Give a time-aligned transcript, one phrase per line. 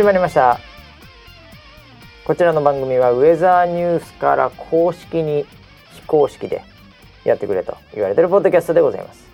[0.00, 0.58] 始まりました。
[2.24, 5.44] こちらの番組はウェザーニュースから公式に
[5.92, 6.64] 非公式で
[7.22, 9.28] やってくれと言われてるポッドキャストでございます。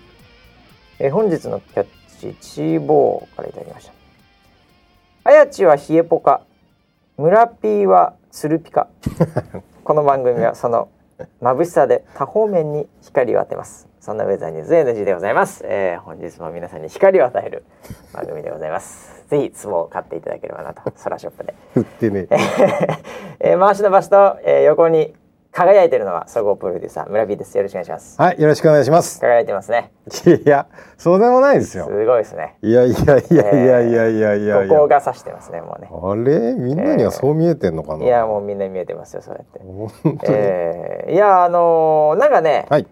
[0.99, 1.87] えー本日のキャッ
[2.19, 3.93] チチーボーからいただきました。
[5.23, 6.41] あやちは冷えポカ。
[7.15, 8.89] 村ピーはつるピカ。
[9.85, 10.89] この番組はその
[11.41, 17.65] 眩しさで多方面に光を当てますそんなウェザーニュース NG でございます、えー本日も皆さんに光を与える
[18.13, 19.25] 番組でございます。
[19.29, 20.81] ぜひ壺を買っていただければなと。
[20.95, 21.53] ソラショップで。
[21.75, 22.27] 売ってね。
[23.41, 25.13] えー回しの場所と、えー横に
[25.51, 27.57] 輝いてるのは総合プロデューサー村 P です。
[27.57, 28.21] よろしくお願いします。
[28.21, 29.19] はいよろしくお願いします。
[29.19, 29.91] 輝いてますね。
[30.45, 30.67] いや
[30.97, 32.55] そうでもないですすよごいですね。
[32.61, 34.67] いやいやいやいやいやいやいやいや。
[34.69, 35.89] ここが指してますねもうね。
[35.91, 42.87] あれみんなにはそう見えてんのかな、いやもうみんな見えてますよそうやって本当に、えーいやあのーなんかね、はい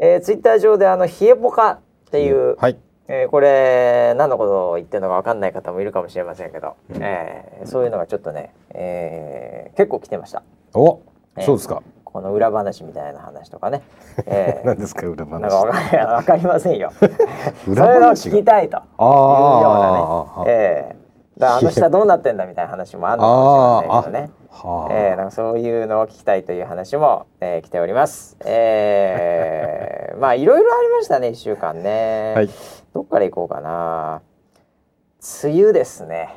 [0.00, 1.80] えー、ツイッター上であの冷えポカっ
[2.10, 2.76] ていう、はい。
[3.08, 10.42] えーこれ何のことを言ってるのか分かんない方もいるかもしれませんけど、えーそういうのがちょっとね、えー結構来てました。
[10.74, 11.00] お、
[11.36, 11.82] えーそうですか。
[12.04, 13.82] この裏話みたいな話とかね、
[14.26, 16.90] えー 何ですか裏なんかわ話かりませんよ。
[17.64, 19.60] そ裏れを聞きたいというよ
[20.36, 20.50] うなね。
[20.50, 21.05] ええ
[21.38, 24.30] だあの下 どうなってんだみたいな話もあるのかもしれないけどね。
[24.50, 28.36] はあ、ええなんかそういうのを聞きたいという話も、えー来ております。
[28.44, 32.32] ええ まあいろいろありましたね一週間ね。
[32.34, 32.48] はい
[32.94, 34.22] どっから行こうかな。
[35.44, 36.30] 梅雨ですね。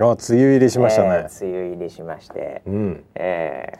[0.00, 3.78] あ梅雨入りしましたね、えー梅雨入りしまして、うんええ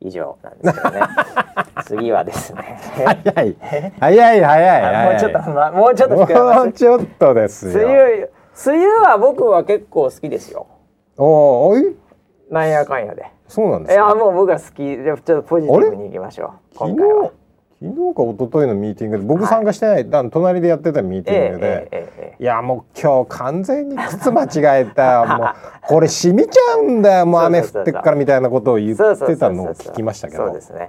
[0.00, 1.00] 以上なんですけどね。
[1.86, 2.78] 次はですね。
[2.94, 3.56] 早い
[4.00, 8.28] 早い早いもうちょっと、ま、もうちょっともうちょっとですよ梅雨
[8.66, 10.66] 梅雨は僕は結構好きですよ。
[11.16, 11.96] おおい？
[12.50, 13.22] なんやかんやで。
[13.22, 14.08] いそうなんですか？
[14.08, 16.74] やもう僕は好きでちょっとポジティブにいきましょう。
[16.74, 17.30] 昨日今回は。
[17.82, 25.26] 昨日か一昨日のミーティングで僕参加してない、あの隣でやってたミーティングで、えええいやもう今日完全に靴間違えた。
[25.36, 25.48] もう
[25.86, 30.46] これ染みちゃうんだよもう雨降ってっからみたいなことを言ってたのを聞きましたけど。
[30.46, 30.88] そうですね。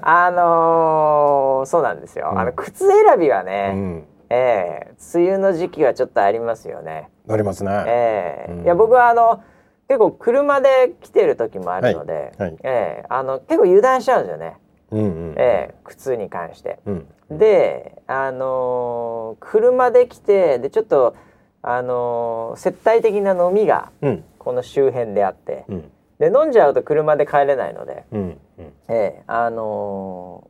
[0.00, 2.38] あのーそうなんですよ、うん。
[2.40, 7.10] あの靴選びはうね、んええ梅雨の時期はちょっとありますよね。
[7.26, 8.52] 乗りますね、ええ。
[8.52, 8.64] うん。
[8.64, 9.42] いや僕はあの
[9.88, 12.56] 結構車で来てる時もあるので、はいはい。
[12.62, 14.56] ええあの結構油断しちゃうんですよね、
[14.90, 15.34] うんうん。
[15.36, 16.78] ええ靴に関して。
[16.86, 17.06] うん。
[17.30, 21.14] で、あのー車で来てでちょっと、
[21.62, 24.24] あのー接待的な飲みがうん。
[24.38, 25.90] この周辺であって、うん。
[26.18, 28.72] で飲んじゃうと車で帰れないので、うんうん。
[28.88, 30.44] ええあの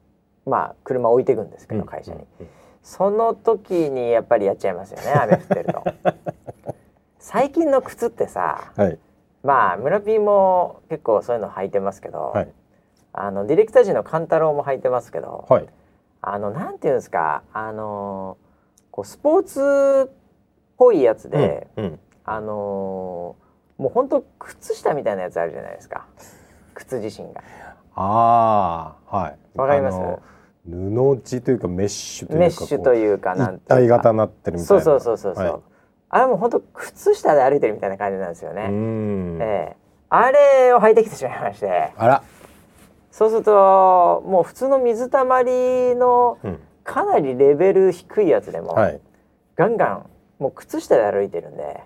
[0.46, 2.46] ーまあ車置いていくんですけど、うん会社に、うん
[2.82, 5.84] その時にやっぱりやっちゃいますよね 雨降ってると
[7.18, 8.98] 最近の靴ってさはい。
[9.42, 12.52] まあ村 P も結構そういうの履いてますけど、はい。
[13.12, 15.66] あのディレクター陣の勘太郎も履いてますけど、はい。
[16.20, 18.52] あのなんていうんですかあのー
[18.92, 20.14] こうスポーツっ
[20.76, 22.00] ぽいやつで、うんうん。
[22.24, 26.06] あのーもう本当靴下みたいなやつあるじゃないですか。
[26.74, 27.40] 靴自身が。
[27.96, 29.38] ああはい。
[29.56, 29.98] わかります？
[30.68, 34.82] 布地というかメッシュというかメッシュとういうかなん一体型になってるみたいな。
[34.84, 35.62] そうそうそうそうそう、はい。
[36.10, 39.38] あれもう本当靴下で歩いてるみたいな感じなんですようね、ん。
[39.40, 39.76] ええ。
[40.08, 41.92] あれを履いてきてしまいまして。
[41.96, 42.22] あら。
[43.10, 46.58] そうするともう普通の水たまりのうん。
[46.84, 49.00] かなりレベル低いやつでも、はい。
[49.54, 50.06] ガンガン
[50.40, 51.80] もう靴下で歩いてるんで。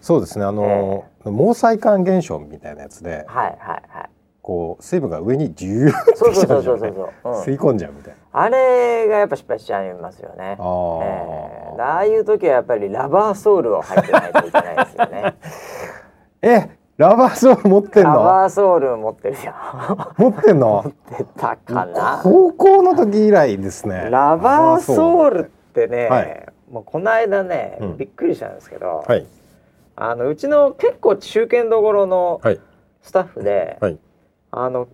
[0.00, 0.44] そうですね。
[0.46, 3.24] あの、毛細管現象みたいなやつで。
[3.28, 4.10] はいはいはい
[4.42, 6.90] こう水分が上にジューッときちゃうじゃんそうそう、
[7.24, 8.18] うん吸い込んじゃうみたいな。
[8.32, 10.56] あれがやっぱ失敗しちゃいますよね。
[10.58, 11.04] あー。
[11.04, 15.34] えーああいう時はやっぱりラバーソールを履いてないといけないですよね。
[16.42, 19.54] えラバーソール持ってんラのバーソール持ってるよ。
[20.18, 20.92] 持ってんの？
[21.18, 22.20] 出たかな。
[22.22, 24.08] 高校の時以来ですね。
[24.10, 26.46] ラバーソールってね、はい。
[26.70, 27.96] もうこの間ね、うん。
[27.96, 29.26] びっくりしたんですけど、はい。
[29.96, 32.60] あのうちの結構中堅どころのはい。
[33.00, 33.98] スタッフで、はい
[34.52, 34.86] あの。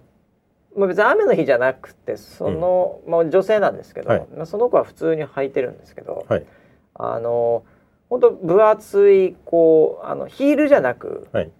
[0.76, 4.26] まあ、別に雨の日じゃなくてその、まあ、女性なんですけど、はい。
[4.36, 6.46] まあ、その子は普通に履いてるんですけど、はい。
[6.94, 7.64] あの
[8.08, 11.50] 本当分厚いこうあのヒールじゃなくはい。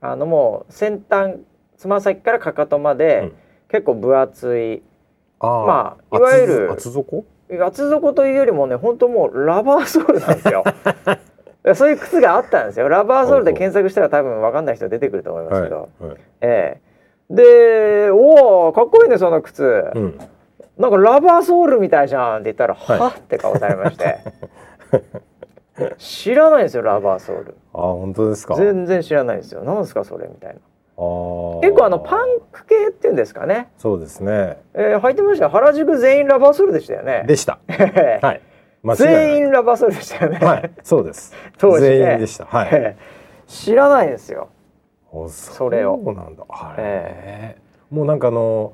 [0.00, 1.36] あのもう先端
[1.78, 3.32] つま先からかかとまで、うん。
[3.68, 4.82] 結構分厚い
[5.40, 7.24] まあいわゆる厚底？
[7.64, 10.64] 厚底というよりもね本当もうラバーソールなんですよ。
[11.74, 12.88] そういう靴があったんですよ。
[12.88, 16.10] ラバーソールで検索したら多分分かんない人出てくると思いますけど、はい。
[16.10, 16.18] はい。
[16.42, 16.85] ええ
[17.30, 20.18] で「おおかっこいいねその靴、うん。
[20.78, 22.98] なんかラバーソールみたいじゃん」って言ったら「はい。
[22.98, 24.18] はっ?」って顔されまして。
[25.98, 27.54] 知らないんですよラバーソール。
[27.74, 28.54] あ本当ですか。
[28.54, 29.62] 全然知らないんですよ。
[29.62, 30.60] なんですかそれみたいな。
[30.96, 34.56] 結構あのパンク系っていうんですかね、そうですね。
[34.72, 35.50] えー、履いてましたよ。
[35.50, 37.24] 原宿全員ラバーソールでしたよね。
[37.26, 37.58] でした。
[37.68, 38.40] はい。
[38.96, 40.70] 全員ラバーソールでしたよね、はい。
[40.82, 41.34] そうです。
[41.58, 41.98] 当時ね。
[41.98, 42.46] 全員でした。
[42.46, 42.68] はい。
[42.72, 44.48] え え知らないんですよ。
[44.48, 44.55] あ
[45.28, 46.00] それを。
[46.04, 46.44] そうなんだ。
[46.48, 47.56] あれ、え
[47.90, 48.72] もうなんかあの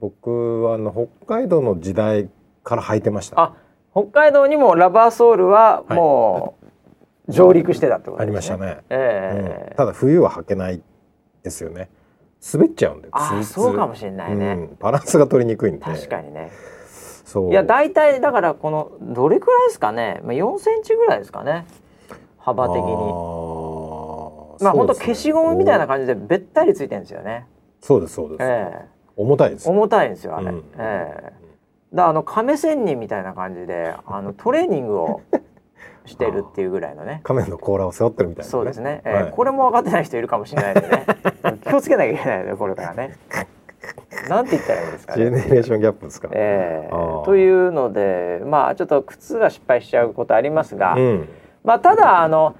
[0.00, 0.92] 僕はあの
[1.26, 2.28] 北海道の時代
[2.64, 3.40] から履いてました。
[3.40, 3.54] あ
[3.92, 6.56] 北海道にもラバーソールはも
[7.28, 8.30] う上陸してたってことあですね。
[8.30, 9.68] りましたね、ええ。
[9.70, 9.76] うん。
[9.76, 10.82] ただ冬は履けない
[11.42, 11.90] ですよね。
[12.52, 14.76] 滑っちゃうんであそうかもしれないね、うん。
[14.80, 15.84] バランスが取りにくいんで。
[15.84, 16.50] 確かにね。
[17.24, 17.50] そう。
[17.50, 21.66] いや大体だからこのどれくらいですかね、まあ、4センチぐらいですかね。
[22.38, 22.82] 幅的に
[24.62, 27.46] まあ本当消しゴムみたいな感じでべったりついてるんですよね。
[27.80, 28.86] そうですそうです、ええ。
[29.16, 29.68] 重たいです。
[29.68, 30.64] 重たいんですよあれ、うん。
[30.78, 31.32] ええ。
[31.94, 35.20] だあの亀仙人みたいな感じであの トレーニングを
[36.06, 37.20] してるっていうぐらいのね。
[37.24, 39.14] 仮面の甲羅を背負ってるみたいな、そうですね、ええ。
[39.14, 39.30] はい。
[39.32, 41.06] これも分かってない人いるかもしれないんでね。
[41.66, 43.16] 気をつけなきゃいけないよねこれからね。
[44.28, 51.28] なんて言ったらいいんですかジェねネレーションギャップですか、えーというのでまあちょっと靴は失敗しちゃうことありますが、うん。
[51.64, 52.54] まあただあの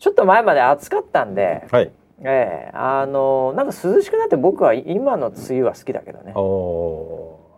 [0.00, 1.92] ちょっと前まで暑かったんで、はい。
[2.22, 6.34] ええあのなんか涼しくなって僕は今の梅雨は好きだけどね。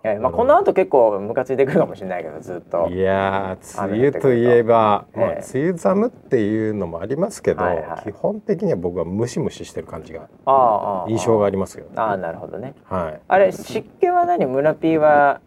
[0.04, 2.88] ええまあ、この後結構ムカついてくるかもしれないけどずっと。
[2.88, 8.10] いやー梅雨といえば、まあ、ええ梅雨寒っていうのもありますけど、はいはい。
[8.10, 10.54] 基本的には僕はムシムシしてる感じがああ
[11.02, 11.84] ああ印象がありますよ。
[11.84, 11.92] ね。
[11.94, 12.74] ああなるほどね。
[12.84, 13.20] はい。
[13.28, 14.46] あれ湿気は何？
[14.46, 15.40] 村 P は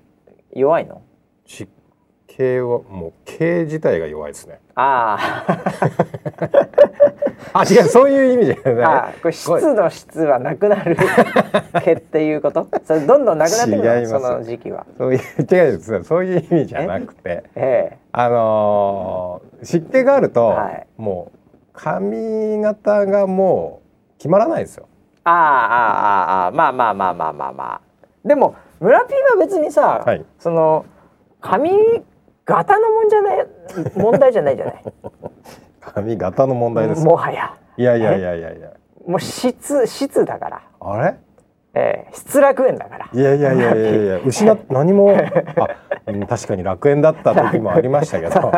[0.54, 1.02] 弱いの？
[1.46, 1.70] 湿
[2.36, 4.60] 気はもう毛自体が弱いですね。
[4.76, 5.18] あ
[7.54, 8.84] あ違うそういう意味じゃあない。
[8.84, 10.98] ああこれ湿度質はなくなる。
[11.84, 12.68] 毛っていうこと？
[12.84, 14.08] それどんどんなくなってくるの？
[14.08, 14.86] その時期は。
[14.98, 17.98] そういう違うですそういう意味じゃなくて、え？
[18.12, 20.88] あのー湿気があると、はい。
[20.98, 21.38] もう
[21.74, 23.82] 髪型がも
[24.16, 24.88] う決まらないですよ。
[25.24, 27.82] ああああああまあまあまあまあまあまあ。
[28.28, 30.26] でも村 P は別にさ、はい。
[30.38, 30.86] その
[31.40, 31.72] 髪
[32.46, 33.48] 型のもんじゃない
[33.96, 34.84] 問題じゃないじゃない。
[35.82, 37.04] 髪型の問題です。
[37.06, 37.56] もはや。
[37.78, 38.70] いやいやいやいやいや。
[39.08, 41.16] もう質質だから、あれ？
[41.74, 42.14] ええ。
[42.14, 43.10] 失楽園だから。
[43.12, 44.20] いやいやいやいやいや。
[44.26, 45.70] 失っ何もあ、
[46.08, 48.52] うん確かに楽園だった時もありましたけど。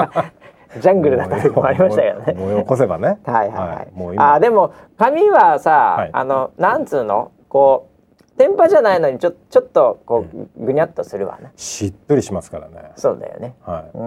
[0.80, 2.34] ジャングルだった時もありましたけどね。
[2.36, 3.18] 思い起こせばね。
[3.24, 4.34] はいはいはい、もう今。
[4.34, 6.10] あでも髪はさ、はい。
[6.12, 7.30] あのなんつうの？
[7.48, 7.93] こう
[8.36, 12.92] 天パじゃないのにちょちょっとこうぐにゃっとするわねしっとりしますからね。
[12.96, 13.54] そうだよね。
[13.62, 14.04] はう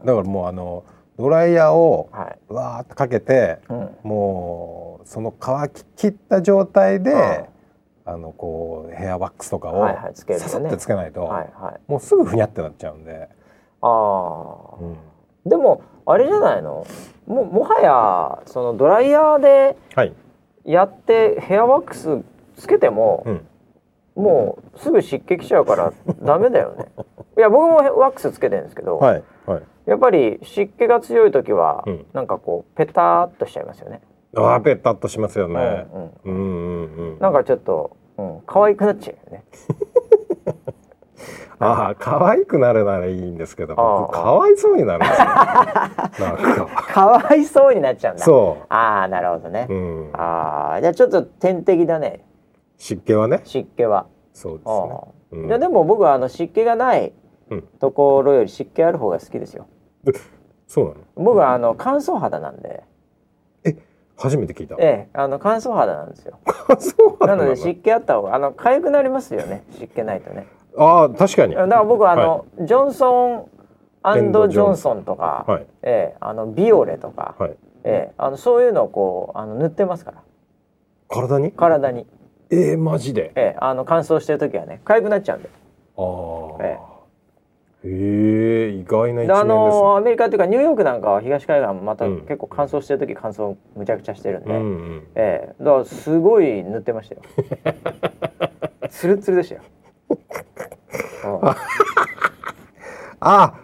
[0.00, 0.04] ん。
[0.04, 0.84] いだからもうあの
[1.18, 7.44] ドライヤーをはい、わーっとかけてうん、もうその乾ききった状態で、うん
[8.10, 11.80] あのこうヘアワックスとかをささってつけないと、はいはい。
[11.90, 13.28] もうすぐふにゃってなっちゃうんで、
[13.82, 14.76] ああ。
[14.80, 14.96] うん。
[15.44, 16.86] でもあれじゃないの？
[17.26, 20.14] ももはやそのドライヤーではい、
[20.64, 22.22] やってヘアワックス
[22.56, 23.46] つけてもう、ん、
[24.18, 25.92] もうすぐ湿気きちゃうから
[26.22, 26.86] ダメだよね。
[27.36, 29.62] いや僕もワックスつけてるんですけど、はいはい。
[29.86, 32.06] やっぱり湿気が強い時は、うん。
[32.12, 34.00] なんかこうペタっとしちゃいますよね、
[34.36, 36.10] あーペタッとしますよね、うんうん。
[36.24, 37.18] うんうんうん。
[37.20, 39.44] なんかちょっと、うん、可愛くなっちゃうよね。
[41.60, 45.26] ああ可愛くなるならいいんですけどああ僕かわいそうになるんですよ。
[45.26, 46.68] なんか。
[46.86, 48.24] 可愛そうになっちゃうんだ。
[48.24, 52.24] そああなるほどね、う、うん、ああじゃあちょっと天敵だね。
[52.76, 53.40] 湿気はね。
[53.42, 54.06] 湿気は
[54.38, 54.92] そうですあね。
[54.92, 55.46] あ、うん。
[55.46, 57.12] いやでも僕はあの湿気がない
[57.50, 57.62] うん。
[57.80, 59.66] ところより湿気ある方が好きですよ。
[60.66, 60.96] そうなの？
[61.16, 62.84] 僕はあの乾燥肌なんで。
[64.20, 64.74] 初めて聞いた。
[64.80, 66.38] ええあの乾燥肌なんですよ。
[66.80, 69.64] そうなのなので湿気あった方があの痒くなりますよね。
[69.70, 70.48] 湿気ないとね。
[70.76, 71.54] ああ確かに。
[71.54, 73.48] だから僕はあの、はジョンソン
[74.16, 75.66] エンドジョンソンとか、はい。
[75.82, 77.56] ええあのビオレとか、はい。
[77.84, 80.22] ええあのそういうのをこうあの塗ってますから。
[81.08, 81.52] 体に？
[81.52, 82.06] 体に、
[82.50, 83.32] えー、マジで？
[83.34, 85.50] ええあの乾燥してる時はね痒くなっちゃうんで
[85.96, 86.02] あ
[86.60, 86.78] あ、え
[87.84, 92.20] へえ意外な一面でです、あのアメリカっていうかニューヨークなんかは東海岸またうん。
[92.22, 94.62] 結構乾燥してる時乾燥むちゃくちゃしてるんで、うんう
[94.94, 95.06] ん。
[95.14, 95.62] ええ。
[95.62, 97.22] だからすごい塗ってましたよ。
[98.90, 99.60] ツルツルでしたよ、
[101.42, 101.54] うん
[103.20, 103.54] あ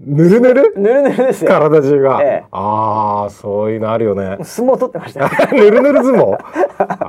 [0.00, 0.74] ぬるぬる？
[0.76, 1.50] ぬるぬるですよ。
[1.50, 2.44] 体中が、ええ。
[2.52, 4.38] ああそういうのあるよね。
[4.44, 5.28] 相撲取ってましたよ。
[5.52, 6.38] ぬるぬる相撲？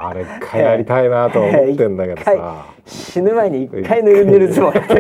[0.10, 2.42] あれ一回やりたいなと思ってんだけどさ、ええ
[2.86, 4.96] 死ぬ前に一回ぬるぬる相撲やって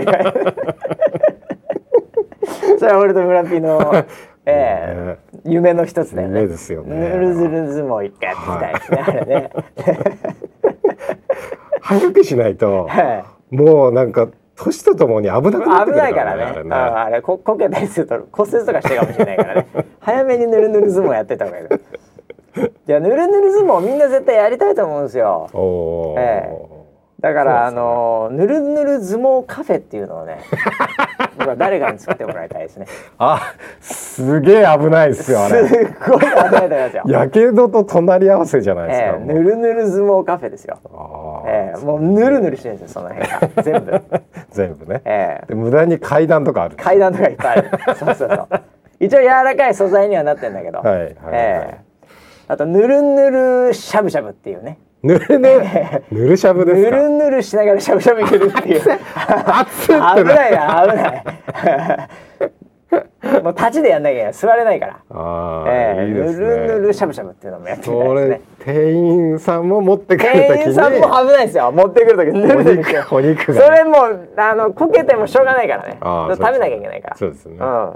[2.79, 4.05] それは俺と村ピーの、
[4.45, 5.51] ええね。
[5.51, 6.41] 夢の一つだよね。
[6.41, 6.95] 夢ですよね。
[6.95, 9.49] ぬるずる相撲一回やってみたいですね、あれね。
[11.81, 16.43] 早くしないとはもうなんか年とともに危なくなってくるい危ないからね。
[16.43, 16.75] あれね。
[16.75, 19.67] ああれここけたりすると骨折とかしてるかもしれないからね。
[19.99, 21.63] 早めにぬるぬる相撲やってた方がいい。
[21.63, 21.69] よ
[22.87, 25.47] いやぬるぬる相撲みんな絶対やりたいと思うんですよ。
[25.53, 26.49] おおー、え
[27.19, 27.75] だから、ね。
[27.75, 30.39] のぬるぬる相撲カフェっていうのをね
[31.37, 32.85] 僕は誰かに作ってもらいたいですね。
[33.17, 37.03] あすげえ危ないですよあすれっごい危ないと思いますよ。
[37.07, 40.77] やけどと隣り合わせじゃないですか、ええぬるぬる相撲カフェですよ。
[41.45, 43.63] ええもうぬるぬるしてるんですよその辺が。
[43.63, 44.01] 全部。
[44.51, 45.45] 全部ね、ええ。
[45.47, 46.77] で無駄に階段とかある。
[46.77, 47.69] 階段とかいっぱいある。
[47.95, 48.47] そうそうそう。
[48.99, 51.13] 一応柔らかい素材にはなってんだけど、はいはいはい。
[51.33, 51.88] ええ
[52.49, 53.29] あとぬるぬ
[53.67, 54.79] るしゃぶしゃぶっていうね。
[55.03, 55.63] ぬるぬる？
[56.11, 56.97] ぬるしゃぶぬですか？
[56.97, 58.81] るぬるしながらしゃぶしゃぶいけるっていう。
[58.83, 58.91] 危
[60.25, 61.23] ないな危ない
[63.43, 64.99] もう立ちでやんなきゃ座れないから。
[65.11, 66.07] ああ、ええ。
[66.07, 66.47] いいですね。
[66.47, 70.39] ぬるぬるしゃぶしゃぶっていうのもやってみたいそれですね店員さんも持ってくるに。
[70.47, 71.71] 店員さんも危ないですよ。
[71.71, 73.59] 持ってくる時ぬるぬるしてお肉が。
[73.59, 75.97] ねそれもうあのこけてもしょうがないからね。
[76.01, 77.15] あー食べなきゃいけないから。
[77.15, 77.67] そうですね、うん。
[77.67, 77.93] は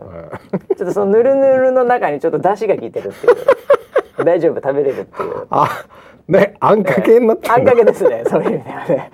[0.77, 3.29] ちょっとそのぬるぬるの中にちょっと出汁が効いてるってい
[4.21, 4.25] う。
[4.25, 4.61] 大丈夫？
[4.61, 5.47] 食べれるっていう。
[5.49, 5.67] あ
[6.27, 8.23] ねあんかけになってあんかけですね。
[8.27, 9.11] そういう意味ではね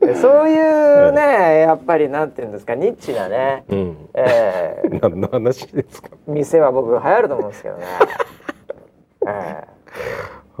[0.00, 4.08] そういうねやっぱりなんていうんですかニッチなね、うん。
[4.14, 6.10] えー 何の話ですか？
[6.26, 7.84] 店は僕流行ると思うんですけどね。
[9.26, 9.64] え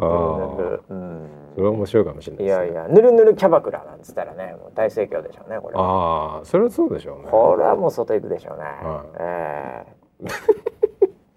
[0.00, 1.28] えぬるぬあるうん。
[1.54, 2.64] それは面白いかもしれないですね。
[2.66, 5.82] いやいやぬるぬるキャバクラなんつったらねもう大盛況でしょうねこれは。
[5.82, 7.28] ああそれはそうでしょうね。
[7.30, 9.84] これはもう外行くでしょうね、はえ
[10.24, 10.28] え。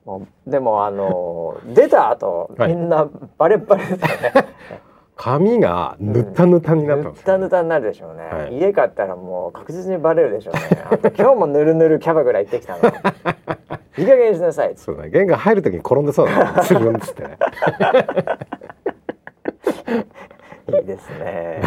[0.05, 2.73] もうでもあの出た後、はい。
[2.75, 4.33] みんなバレッバレですよね
[5.21, 8.57] 髪がぬたぬたになったんですたぬたになるでしょうね、はい。
[8.57, 10.61] 家帰ったらもう確実にバレるでしょうね。
[11.15, 12.79] 今日もぬるぬるキャバクラ行ってきたの
[13.99, 14.73] いい加減にしなさい。
[14.75, 15.11] そうだね。
[15.11, 16.61] 玄関入るときに転んでそうだね。
[16.65, 17.21] つるんっつって。
[17.21, 17.37] ね
[20.69, 21.61] いいですね。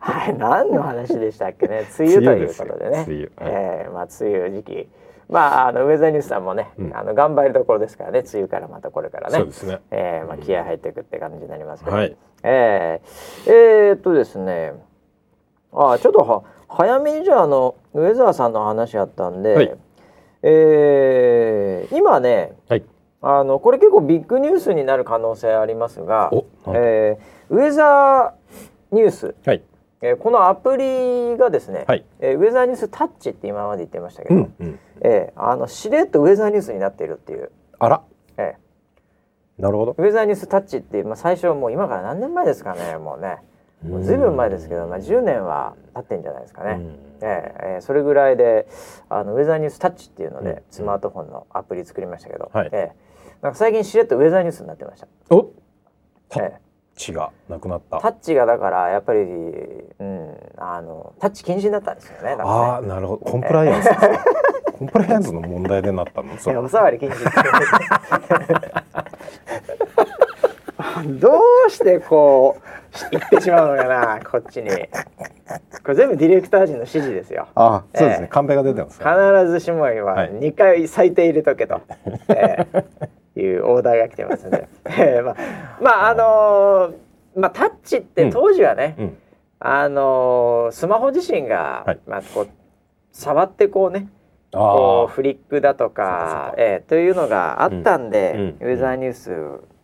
[0.00, 1.84] はい、何の話でしたっけね。
[1.96, 3.04] 梅雨ということでね。
[3.06, 3.16] 梅雨ですよ。
[3.16, 4.88] 梅雨えーまあ梅雨時期。
[5.28, 8.20] まああのウェザーニュースさんもね、うんあの頑張りどころですからね。
[8.20, 9.38] 梅雨からまたこれからね。
[9.38, 11.96] そうですねえーまあ気合入っていくって感じになりますけど。
[11.96, 14.74] はいえーえーっとですね。
[15.72, 19.74] あちょっとは早めにじゃああのウェザーさんの話あったんで、はい
[20.42, 22.52] えー今ね。
[22.68, 22.84] はい
[23.26, 26.30] あのこれ結構ビッグニュースになる可能性ありますが、
[26.74, 29.62] えーウェザーニュース、はい
[30.04, 32.04] えーこのアプリがですね、はい。
[32.20, 38.02] えーウェザーニュースタッチって今まで言ってましたけど、うんうんえーあのしれっとウェザーニュースになっているっていう、あら。
[38.36, 38.56] え
[39.58, 39.92] なるほど。
[39.92, 43.38] ーウェザーニュースタッチって、まあ、最初もう今から何年前ですかねもうね。
[43.82, 46.70] もうずいぶん前ですけど、まあ、10年は経ってんじゃないですかね。
[46.72, 46.98] うん。
[47.22, 48.66] えーえーそれぐらいで
[49.08, 52.68] あのウェザーニュースタッチっていうので、うんスマートフォンのアプリ作りましたけど、はい。
[52.72, 53.04] えー
[53.42, 55.06] なんか最近しれっとウェザーニュースになってました。
[55.30, 55.50] お
[56.36, 56.63] えー
[56.96, 58.00] チがなくなった。
[58.00, 62.36] タッチがだからやっぱり、うん、あのタッチ禁止になったんですよね。
[62.36, 62.42] ね。
[62.42, 63.24] ああなるほど。
[63.30, 63.84] コンプライアンス。
[63.88, 64.08] ですか
[64.78, 66.36] コンプライアンスの問題でなったの？
[66.38, 67.14] それいやおさわり禁止
[71.18, 72.56] どうしてこ
[72.92, 74.70] うし言ってしまうのかなこっちに。
[75.84, 77.46] これ全部ディレクター陣の指示ですよ。
[77.54, 78.28] あそうですね、ええ。
[78.32, 80.30] カンペが出てます必ねずしもははい。
[80.30, 81.80] 2回最低入れとけと、
[82.28, 82.84] えー
[83.44, 85.36] いうオーダーが来てますんで、 えーまあ
[85.80, 89.16] まああのーまあタッチって当時はね、うん。
[89.60, 91.98] あのースマホ自身が、はい。
[92.06, 92.48] まあこう
[93.12, 94.08] 触ってこうね
[94.52, 98.40] あこうあフリックだとかえーというのがあったんで、うん。
[98.40, 98.70] うん。
[98.70, 99.30] ウェザーニュース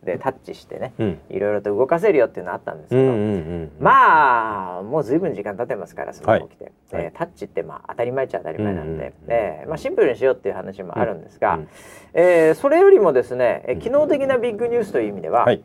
[0.03, 1.19] でタッチしてねうん。
[1.29, 3.17] いろいろと動かせるよっていうのあったんですけど、うんうんう
[3.65, 7.03] んまあもうずいぶん時間経ってますからスマホ来て、はい。
[7.05, 9.13] えータッチってまあ当たり前っちゃ当たり前なんで、うんうんうん。
[9.27, 11.67] えーまあ、シンプルにしようっていう話もあるんですが、うん
[12.13, 15.61] えーそれよりもですね、えー機能的なビッグニュースという意味では、はい。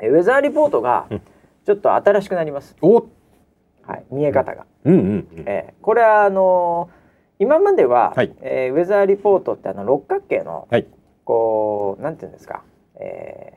[0.00, 1.20] えーウェザーリポートがうん。
[1.64, 3.08] ちょっと新しくなります、お
[3.82, 4.66] はい、見え方が。
[4.84, 5.28] うんうんうん。
[5.46, 7.06] えーこれはあのー
[7.38, 8.32] 今までは、はい。
[8.40, 10.86] えーウェザーリポートってあの六角形のはい。
[11.24, 12.62] こうなんていうんですか、
[12.94, 13.55] えー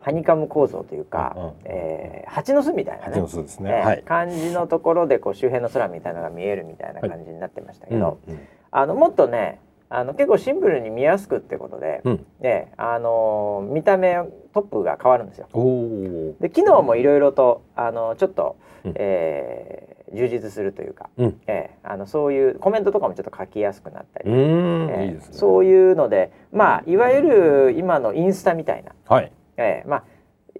[0.00, 1.52] ハニカム構造というか、うんうん。
[1.64, 3.12] えー蜂の巣みたいなね。
[3.12, 3.70] 蜂の巣ですね。
[3.70, 4.02] えーはい。
[4.04, 8.40] 感じのところでこう周辺の空みたいなのが見えるみたいな感じになってましたけど、うんうん。
[8.70, 12.26] あのもっとねあの結構シンプルに見やすくってことで、うん。
[12.40, 14.14] ねあのー見た目
[14.54, 15.48] トップが変わるんですよ。
[15.52, 18.92] おおで機能もいろいろとあのちょっと、うん。
[18.96, 21.40] えー充実するというか、うん。
[21.46, 25.36] えーあのそういうコメントとかもちょっと書きやすくなったり、うえーいいですね。
[25.36, 30.04] そういうのでまあいわゆる今のインスタみたいな、はいえーまあ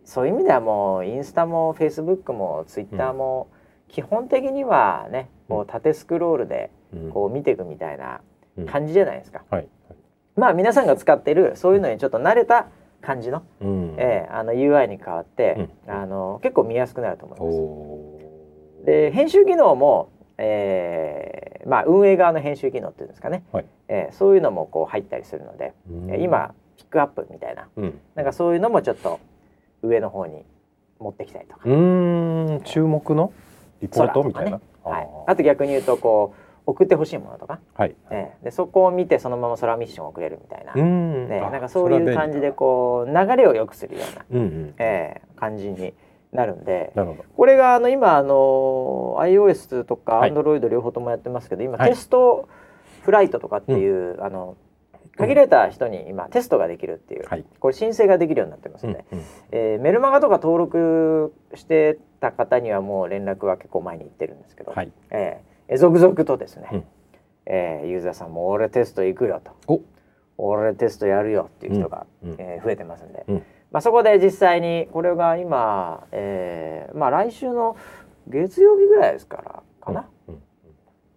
[0.04, 3.48] そういう意味ではもうインスタもフェイスブックもツイッターも
[3.88, 7.10] 基本的にはねこう縦スクロールでうん。
[7.10, 8.20] こう見ていくみたいな
[8.56, 8.66] うん。
[8.66, 9.42] 感じじゃないですか。
[9.50, 9.68] はい。
[10.36, 12.68] まあ皆さんが使ってるそういうのにちょっと慣れた
[13.00, 13.94] 感じの,、うん。
[13.98, 17.58] えーあの UI に変わって、あの結構見やすくなると思いおます。
[18.82, 23.66] おで編集機能も、えーまあ、運営側の編集機能っていうんですかね、はい。
[23.88, 26.10] えーそういうのもこう入ったりするので、うん。
[26.10, 26.54] えー今
[26.90, 27.68] クアップみたいな。
[27.76, 28.00] うん。
[28.14, 29.20] なんかそういうのもちょっと
[29.82, 30.44] 上の方に
[30.98, 32.60] 持ってきたりとか、うーん。
[32.64, 33.32] 注目の
[33.80, 36.34] リポートみたいな、はい、ああと逆に言うとこ
[36.66, 37.94] う送ってほしいものとか、はい。
[38.10, 38.44] ええ。
[38.44, 41.28] でそこを見てそのまま空ミッションを送れるみたいな、ん。
[41.28, 44.34] ね、なんかそういう感じでこう流れを良くするような、う。
[44.34, 44.74] うんうん。
[44.78, 45.94] ええ感じに
[46.32, 46.92] なるんで。
[46.94, 47.24] なるほど。
[47.36, 50.32] これがあの今あの iOS とかはい。
[50.32, 51.90] Android 両方ともやってますけど、今はい。
[51.90, 52.48] テスト
[53.02, 54.56] フライトとかっていう、あの
[55.20, 57.44] 限られた人に今テストができるっていう、はい。
[57.58, 59.04] これ申請ができるようになってますうんので、
[59.52, 64.92] えーメルマガとか登録してた方にはもう連絡は結構前に行ってるんですけど、はい。
[65.10, 66.84] えーえ続々とですね、うん
[67.46, 69.80] えーユーザーさんも「俺テスト行くよ」とお。
[70.36, 77.76] 「俺テストやるよ」っていう人が、うんうんえー増えてますんで、うんまあ、そこで実際にこれが今、えーまあ、来週の
[78.26, 80.06] 月曜日ぐらいですからかな、うん。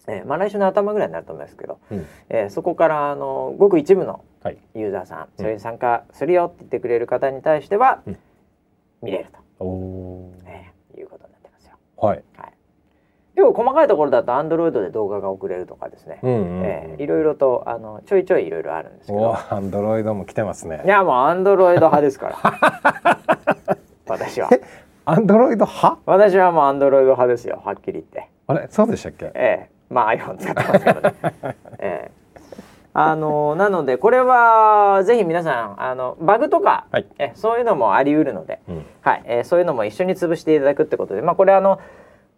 [0.08, 2.06] えーまあ、来週の頭ぐらいになると思いますけど、うん。
[2.30, 4.58] えーそこからあのごく一部のはい。
[4.76, 8.18] ユーザーさん、それに参加するよって言ってくれる方に対しては、うん
[9.02, 11.74] 見れると、おおえーいうことになってますよ。
[11.98, 12.06] ー。
[12.06, 12.24] はい。
[13.36, 16.66] でも細かいところだと Android で動画が送れるとかですね、うんうんうん。
[16.66, 20.88] えーいろいろとあのちょいちょいいろいろあるんですけおどアンドロイドも来てますねい。
[20.88, 22.38] やもう Android 派ですから
[24.08, 24.50] 私は
[25.06, 25.98] アンドロイド派？
[26.06, 29.32] 私はもう Android 派ですよはっきり言ってあれそうでしたっけ？
[29.36, 31.14] ええまあ iPhone 使ってますけどね
[31.80, 32.24] ええ
[32.96, 38.86] あのなのでこれはぜひ皆さんあのバグとか、はいえそういうのもあり得るので、うん。
[39.02, 41.80] はいえーそういうのも一緒に潰していただくってことで、まあ、これあの、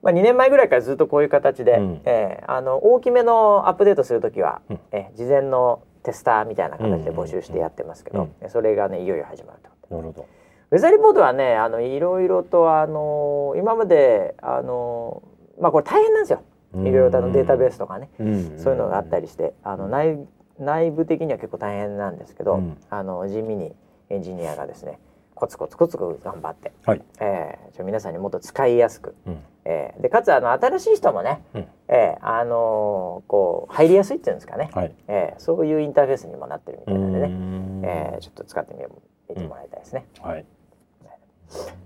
[0.02, 9.60] まあ、2年前ぐらいからずっとこういう形で、うんえーあの大きめのアップデートする時は、うんえー事前のテスターみたいな形で募集してやってますけど、うんえそれがねいよいよ始まる
[9.90, 9.94] と。
[9.94, 10.26] なるほど。
[10.72, 15.22] ウェザーリポートはねあのいろいろとあの今まであの
[15.60, 16.42] まあこれ大変なんですよ。
[16.84, 18.60] いろいろデータベースとかね、うん。
[18.60, 20.18] そういうのがあったりしてあの内
[20.60, 23.74] 内部的には結構大変なんですけど、うんあの地味に
[24.10, 25.00] エンジニアがですね
[25.34, 27.02] コツコツコツコツ頑張って、はい。
[27.20, 29.38] えー、皆さんにもっと使いやすく、うん。
[29.66, 34.94] えーでかつあの新しい人もね、うんえーあのーこう入りやすいっていうんですかね、はい。
[35.08, 38.90] えーそういうインターフェースにもなってるみたいなんでね、んえーちょっと使ってみよ
[39.30, 40.06] う見てもらいたいですね。
[40.22, 40.46] はい。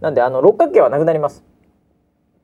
[0.02, 1.44] なんであの六角形はなくなります。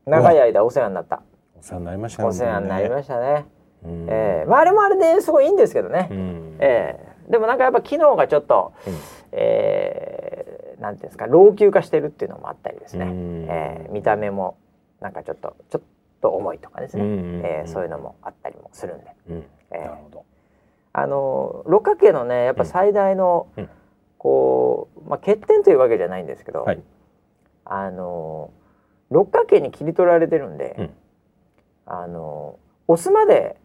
[0.05, 1.21] 長い間お世話になった。
[1.65, 2.29] お世話になりましたね。
[2.29, 3.45] お世話になりましたね。
[3.83, 6.07] うんえーまああれもあれですごいいいんですけどね。
[6.11, 6.57] うん。
[6.59, 8.93] えーでもなんかやっぱ機能がちょっと、うん
[9.31, 13.05] えーなんていうんですか老朽化してるっていうのもあったりですね。
[13.05, 14.57] うんえー見た目も
[15.01, 15.81] なんかちょっとちょっ
[16.21, 17.03] と重いとかですね。
[17.03, 19.05] うんえーそういうのもあったりもするんで。
[19.29, 19.45] うん。
[19.71, 20.25] えーなるほど。
[20.93, 23.69] あの六角形のねやっぱ最大の、うん
[24.17, 26.81] こうまあ欠点というわけじゃないんですけど、はい。
[27.65, 28.49] あの
[29.11, 30.89] 六角形に切り取られてるんで、うん
[31.85, 33.57] あの押すまで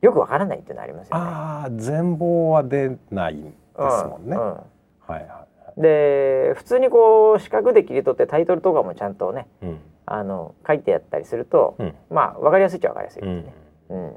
[0.00, 1.24] よくわからないっていうのありますよね。
[1.24, 4.36] ああ全貌は出ないですもんね。
[4.36, 9.66] うはいはうんで普通にこう四角で切り取ってタイトルとかもちゃんとねい。
[9.66, 9.78] うん。
[10.06, 11.94] あの書いてやったりすると、うん。
[12.10, 13.54] まあわかりやすいっちゃわかりやすいですうんね。。
[13.90, 14.12] うん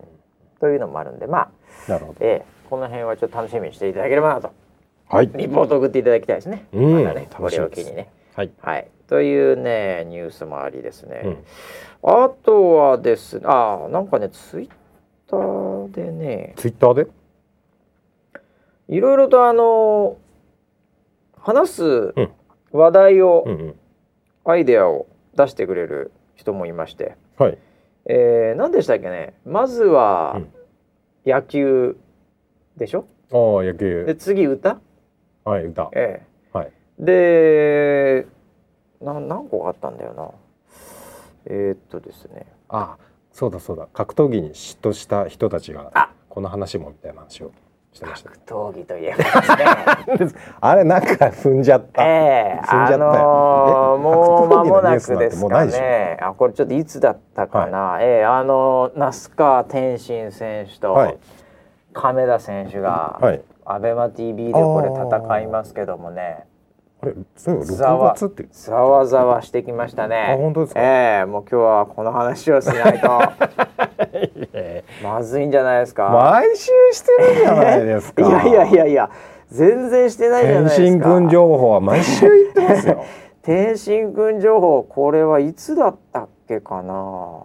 [0.60, 1.50] というのもあるんでま
[1.88, 2.18] あ、なるほど。
[2.26, 4.52] ええこの辺はちょっと楽しみにしていただければなと
[5.08, 5.30] はい。
[5.36, 6.68] リポート送っていただきたいですね。
[6.74, 8.10] うんまたねこれを機にね。
[8.36, 8.52] はい。
[8.62, 11.38] はい、というねニュースもありですね。
[12.04, 12.24] うん。
[12.26, 14.70] あとはですね、あーなんかねツイッ
[15.28, 17.08] ターでねツイッターで？
[18.90, 20.18] いろいろとあの
[21.38, 22.30] 話すうん
[22.72, 23.76] 話題を、うんうん。
[24.46, 27.58] アイデアを出してくれる人もいまして、はい。
[28.06, 30.54] えー、何でしたっけねまずはうん
[31.26, 31.98] 野球
[32.78, 33.06] でしょ？
[33.34, 34.16] ああ野球で。
[34.16, 34.80] 次歌、
[35.44, 35.90] はい歌。
[35.94, 36.22] え
[36.54, 36.72] はい。
[37.02, 38.26] え
[39.00, 40.30] でな何個かあったんだよな
[41.50, 42.46] えー、っとですね。
[42.70, 42.98] あ
[43.32, 43.88] そうだそうだ。
[43.94, 46.10] 格闘技に嫉妬した人たちがあ。
[46.30, 47.52] この話もみたいな話を
[47.94, 50.34] してました格闘技といえばね。
[50.62, 53.12] あれなんか踏んじゃった、ええ踏んじゃったよ。
[53.12, 56.18] あのーえもう間もなくですかね。
[56.22, 57.98] あ、これちょっといつだったかな。
[58.02, 61.18] ええあのー那須川天心選手とはい。
[61.94, 63.42] 亀田選手が、はい。
[63.66, 66.47] アベマ TV でこれ戦いますけどもね、あ
[67.08, 68.46] れそういえばざわ6月って。
[68.52, 70.34] ざわざわしてきましたね。
[70.34, 70.80] あ本当ですか？
[70.82, 73.08] ええもう今日はこの話をしないと。
[75.04, 76.10] まずいんじゃないですか？
[76.10, 78.22] 毎週してるじゃないですか。
[78.28, 79.10] いやいやいやいや、
[79.50, 80.82] 全然してないじゃないですか。
[80.82, 83.04] 天心君情報は毎週言ってますよ。
[83.44, 87.44] 天心くん情報これはいつだったっけかな？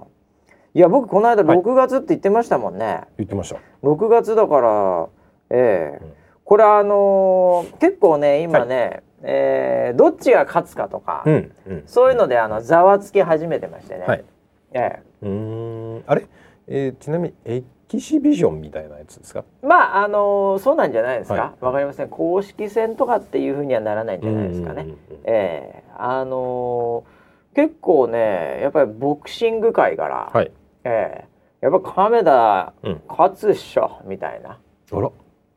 [0.74, 1.58] いや僕この間はい。
[1.58, 3.56] 6月って言ってましたもんね、言ってました。
[3.84, 5.06] 6月だから
[5.50, 6.04] ええ。
[6.04, 6.12] うん。
[6.44, 11.82] これあのー結構ね今ね、えーどっちが勝つかとか、うんうん。
[11.86, 14.24] そういうのであのざわつき始めてましてね、はい。
[14.72, 16.04] えうーん。
[16.06, 16.26] あれ、
[16.66, 19.44] えー、ちなみにエキシビジョンみたいなやつですか？
[19.62, 21.34] えまああのーそうなんじゃないですか。
[21.34, 21.72] わ、はい。
[21.74, 22.08] かりません。
[22.08, 24.98] 公式戦とかっていうふうにはならないんじゃないですかね、うんうんうん。
[25.24, 25.84] ええ。
[25.96, 27.22] あのー
[27.54, 30.50] 結構ねやっぱりボクシング界から、はい。
[30.84, 31.26] え
[31.60, 31.66] え。
[31.66, 33.02] やっぱ亀田うん。
[33.06, 34.58] 勝つっしょみたいな。
[34.90, 35.10] あら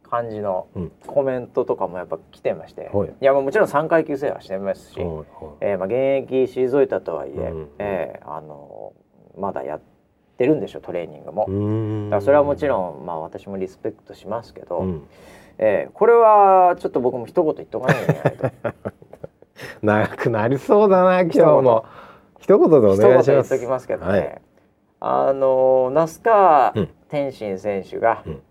[0.09, 0.91] 感じのうん。
[1.07, 3.09] コメントとかもやっぱ来てまして、はい。
[3.09, 5.25] いやもちろん3階級制覇してますし、はいはい。
[5.61, 5.95] えーまあ、現
[6.31, 7.69] 役退いたとはいえ、うん。
[7.79, 8.93] えーあの
[9.37, 9.81] まだやっ
[10.37, 12.09] てるんでしょトレーニングも。
[12.09, 15.07] だからそれはもちろん、まあ、私もリスペクトしますけど、うん。
[15.57, 18.51] えーこれはちょっと僕も一言言っとかないけないと。
[19.81, 21.85] 長くなりそうだな今日も。
[22.39, 23.31] 一言でお願いします。
[23.31, 24.41] 言っときますけどね、はい。
[24.99, 26.89] あの那須川うん。
[27.09, 28.41] 天心選手が、うん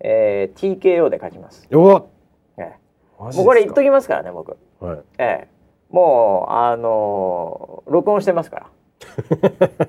[0.00, 1.68] えー TKO で勝ちます。
[1.72, 2.08] お
[2.56, 2.72] え
[3.18, 4.56] マーもうこれ言っときますからね僕。
[4.80, 4.98] はい。
[5.18, 8.66] えーもうあのー録音してますから。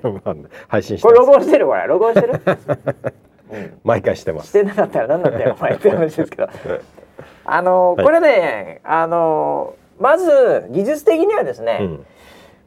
[0.24, 0.34] まあ
[0.68, 1.86] 配信してこれ録音してるこれ。
[1.86, 2.40] 録音してる、
[3.52, 3.80] うん。
[3.84, 4.48] 毎回してます。
[4.48, 6.48] してなかったら何だったよお前って話ですけど。
[7.44, 8.04] あのーはい。
[8.04, 12.06] これねあのーまず技術的にはですね、うん。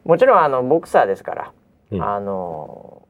[0.06, 1.52] もちろんあのボクサーですから、
[1.92, 2.02] うん。
[2.02, 3.06] あのー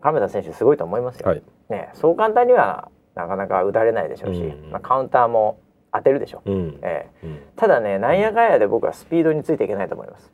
[0.00, 1.42] 亀田選手すごいと思いますよ、はい。
[1.68, 4.70] ね、そう簡単にはなかなか打たれないでしょうし、うん。
[4.70, 5.58] まあ、カウンターも
[5.92, 6.78] 当てるでしょう、うん。
[6.82, 7.26] ええ。
[7.26, 7.40] うん。
[7.56, 8.18] ただねなん。
[8.18, 10.32] やかんやで僕はスピードについていけないと思います。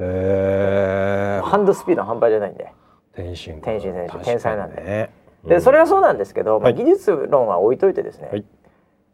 [0.00, 1.40] へえ。
[1.42, 2.70] ハンドスピード半端じゃないんで。
[3.14, 4.82] 天心天心選手天才なんで。
[4.82, 5.10] ね
[5.46, 6.74] でそれはそうなんですけど、まあ、はい。
[6.74, 8.44] 技術論は置いといてですね、はい。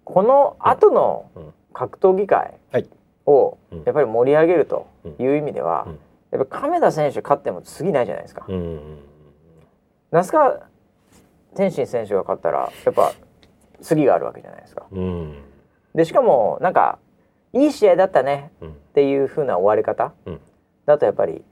[0.02, 1.54] この後のうん。
[1.72, 2.88] 格闘技界はい。
[3.26, 3.82] をうん。
[3.84, 4.88] やっぱり盛り上げると
[5.20, 5.98] いう意味では、うん。
[6.32, 8.44] やっぱ亀田選手勝っても次ないじゃないですか。
[8.48, 8.98] うんうん。
[10.10, 10.60] 那須川
[11.56, 13.12] 天心選手が勝ったらやっぱ
[13.80, 14.86] 次があるわけじゃないですか。
[14.90, 15.42] うん。
[15.94, 16.98] でしかもなんか
[17.52, 18.70] いい試合だったねうん。
[18.70, 20.40] っていう風な終わり方うん。
[20.86, 21.42] だとやっぱり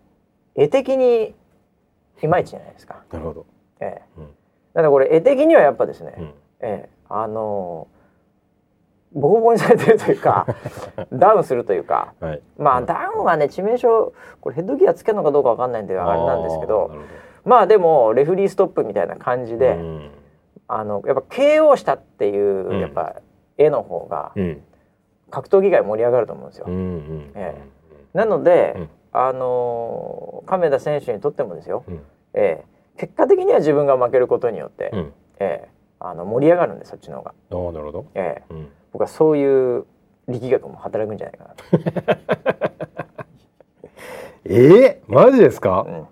[0.55, 1.35] 絵的に
[2.23, 3.03] いまいちじゃないですか。
[3.11, 3.47] なるほど。
[3.81, 4.03] ええ。
[4.77, 4.83] うん。
[4.83, 6.25] でこれ絵的にはやっぱですね、うん。
[6.61, 7.95] ええあのー
[9.17, 10.45] ボコボコにされてるというか
[11.12, 12.43] ダウンするというかはい。
[12.59, 12.87] まあ、うん。
[12.87, 13.87] ダウンはね致命傷
[14.40, 17.07] これヘッドギアつけるのかどうかわかんないんであれなんですけどあーなるほ
[17.45, 20.11] まあでもレフリーストップみたいな感じで、うん。
[20.67, 22.81] あのやっぱ KO したっていう、うん。
[22.81, 23.17] やっぱ
[23.59, 24.63] 絵の方がうん。
[25.31, 26.67] 格闘技界盛り上がると思うんですよ。
[26.69, 27.55] うんうんえ
[28.13, 28.89] なので、うん。
[29.13, 32.01] あのー亀田選手にとってもですよ、うん。
[32.35, 32.65] ええ。
[32.97, 35.13] 結果的には自分が負けることによって、うん。
[35.41, 35.69] ええ
[36.01, 38.07] あの盛り上がるんでそっちの方が、あーなるほど。
[38.15, 38.55] ええ。
[38.55, 38.69] うん。
[38.93, 39.85] 僕はそういう
[40.29, 41.55] 力学も働くんじゃないかな。
[42.85, 42.95] と。
[44.45, 45.01] え？
[45.09, 45.85] ーマジですか？
[45.87, 46.07] うん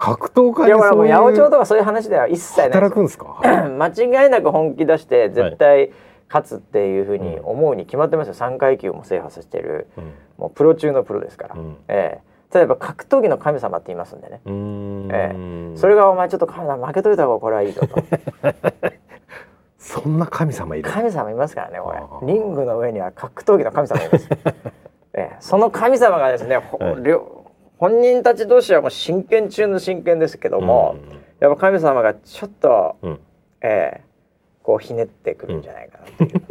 [0.00, 3.38] 格闘家いやほらもうにそういう八百長とかそういう話では一切ない働くんですか？
[3.44, 5.92] 間違いなく本気出して絶対
[6.28, 8.34] 勝つっていうふうに思うに決まってますよ。
[8.34, 9.88] 3階級も制覇させてる。
[9.98, 10.04] うん。
[10.38, 11.76] もうプロ中のプロですから、うん。
[11.88, 12.18] え
[12.52, 12.56] え。
[12.56, 15.08] 例えば格闘技の神様って言いますんでね、うーん。
[15.12, 17.96] えそれがお前ちょっと神様負けといた方がこれはいいぞと。
[19.78, 20.90] そんな神様いる？
[20.90, 22.32] 神様いますからねこれ。
[22.32, 24.28] リングの上には格闘技の神様います、
[25.14, 25.36] ええ。
[25.40, 27.02] その神様がですね、ほはい。
[27.02, 27.39] 両
[27.80, 30.96] 本人たち同士はもう真剣中の真剣ですけども、
[31.40, 33.10] やっぱ神様がちょっと、うん。
[33.10, 33.20] うん
[33.62, 34.10] ええ
[34.62, 36.42] こうひねってくるんじゃないかなっていう。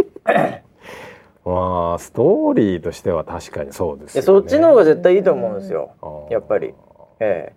[1.46, 4.26] まあストーリーとしては確かにそうですよね。
[4.26, 5.92] そっちの方が絶対いいと思うんですよ。
[6.30, 6.74] やっぱり。
[7.20, 7.54] ええ。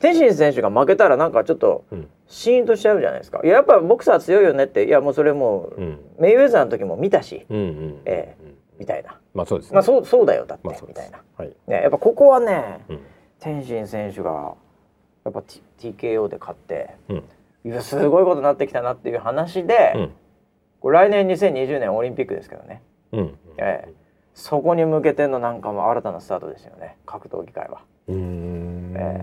[0.00, 2.08] 天心選手が負けたらなんかちょっとうん。
[2.26, 3.40] シーンとしちゃうじゃないですか。
[3.44, 6.00] いややっぱボクサー強いよねっていやもうそれもう、うん。
[6.18, 8.54] メイウェザーの時も見たしうんうんえうん。
[8.78, 9.18] みたいな。
[9.34, 9.74] まあそうですね。
[9.74, 11.22] まあそうそうだよだって、まあみたいな。
[11.36, 11.52] はい。
[11.66, 13.00] ねやっぱここはねうん
[13.40, 14.54] 天心選手が
[15.24, 17.24] やっぱ T- TKO で勝ってうん。
[17.64, 20.12] いやすごいことになってきたなっていう話で、うん。
[20.80, 22.82] これ来年2020年オリンピックですけどね。
[23.12, 23.38] うん。
[23.58, 23.92] ええ。
[24.34, 26.96] そこに向けてのなんかもう新たなスタートですよね。
[27.06, 27.80] 格闘技界は。
[28.08, 29.20] え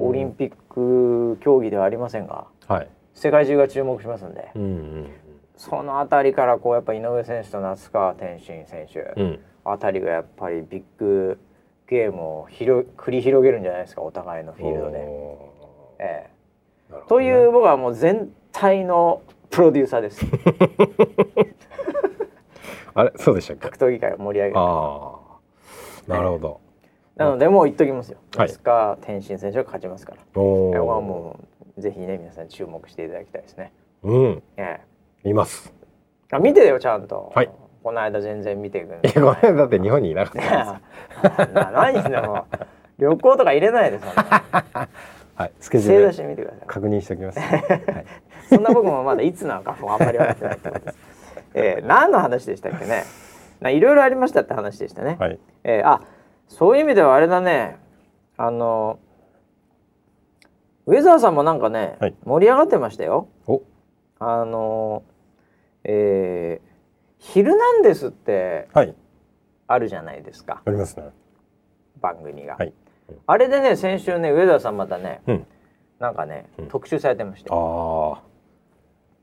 [0.00, 2.88] オリンピック競技ではありませんがはい。
[3.14, 5.10] 世界中が注目しますんで、うんうん
[5.56, 9.40] そのあたりからこうやっぱ井上選手と那須川天心選手、うん。
[9.64, 11.40] あたりがやっぱりビッグ
[11.88, 14.98] ゲームを広繰り広げるんじゃないですかお互いのフィールドで。
[14.98, 16.26] おえ
[16.90, 16.92] え。
[16.92, 16.98] ね。
[17.08, 20.24] という僕はもう全体のプロデューサーです。
[22.94, 23.62] あれそうでしたっけ？
[23.70, 24.60] 格闘技界を盛り上げる
[26.14, 26.60] なるほど。
[27.16, 28.18] なのでもう言っときますよ。
[28.34, 28.48] 那はい。
[28.50, 30.18] 須川天心選手が勝ちますから。
[30.40, 31.36] おこれはおも
[31.76, 33.72] うぜひね皆さん注目していただきたいですね。
[34.02, 34.42] うん。
[34.56, 34.80] え
[35.24, 35.72] います。
[36.32, 37.32] え、あ見てよちゃんと。
[37.34, 37.50] はい
[37.88, 42.46] この間全然見てくんいやごめんだって日本にいなかったんでな何してんの
[42.98, 46.66] 旅行とか入れないです はいスケジュールしてみてください。
[46.66, 47.64] 確認しておきますはい
[48.50, 50.98] そんな僕もまだいつなのかもあんまり分かってないってことです。
[51.54, 53.04] ええ、何の話でしたっけね？
[53.60, 55.16] ないろいろありましたって話でしたね。
[55.18, 56.02] はいええ、あ
[56.46, 57.78] そういう意味ではあれだね。
[58.36, 58.98] あの
[60.84, 63.28] ウェザーさんもなんかね、はい盛り上がってましたよ。
[63.46, 63.62] お
[64.18, 65.02] あの
[65.84, 66.67] えー
[67.18, 68.94] ヒルナンデス」ってはい。
[69.66, 70.62] あるじゃないですか。
[70.64, 71.10] ありますね。
[72.00, 72.72] 番組が、はい。
[73.26, 75.46] あれでね先週ね上田さんまたねうん。
[75.98, 76.66] なんかね、うん。
[76.68, 78.22] 特集されてましてああ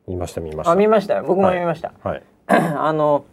[0.07, 0.71] 見ました見ました。
[0.71, 1.23] あ見ましたよ。
[1.23, 2.23] 僕も見ました、はい。
[2.47, 3.25] あの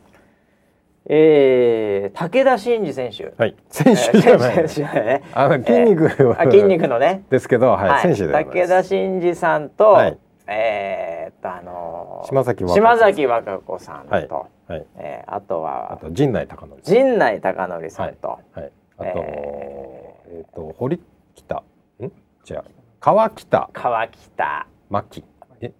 [1.07, 3.35] えー、武田真治選手。
[3.37, 3.57] はい。
[3.69, 10.19] 選手じゃない、 あの筋肉は、あ筋肉のね、ですけど、はい、選手で武田真治さんと、はい。
[10.47, 12.27] えーっとあのー
[12.75, 14.29] 島崎和歌子さんと、はい
[14.69, 14.87] はい。
[14.97, 15.93] えーあとは。
[15.93, 16.81] あと陣内孝則。
[16.83, 21.01] さん陣内孝則さんと、はいあとええっ、と堀
[21.35, 21.63] 北。
[22.01, 22.05] ん？
[22.05, 22.65] 違う。
[23.01, 23.71] 川北。
[23.73, 24.67] 川北。
[24.91, 25.25] 真希。
[25.61, 25.73] え？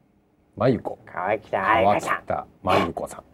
[0.57, 0.99] 真由子。
[1.07, 2.23] 川北愛川香さん。
[2.25, 3.25] 北真由子さん。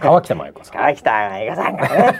[0.00, 0.76] 川北真由子さん。
[0.76, 2.18] 川北愛香さんがね。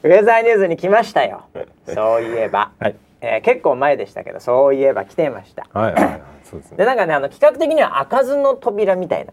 [0.04, 1.42] ウェザーニューズに来ましたよ。
[1.86, 2.96] そういえば、はい
[3.26, 5.66] えー結構前でしたけどそういえば来てました。
[5.72, 6.76] はいはいはいそうですね。
[6.78, 9.32] でなんかねあの企画的には開かずの扉みたいな。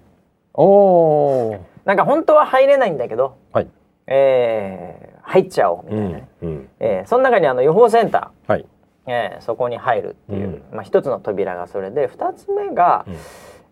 [0.54, 3.68] おおなんか本当は入れないんだけど、はい。
[4.08, 6.70] えー入っちゃおうみうたいなね、んうん。
[6.80, 8.66] えーその中にあの予報センタはい。
[9.08, 10.76] ー、えーそこに入るっていう、うん。
[10.76, 13.16] まあ、一つの扉がそれで二つ目が、うん。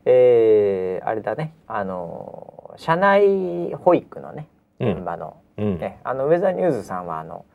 [0.06, 1.54] えーあれだね。
[1.68, 4.48] あのー車内保育のね
[4.80, 4.92] うん。
[4.94, 5.80] 現場の、うん。
[5.80, 7.46] ね、あのウェザーニューズさんはあの、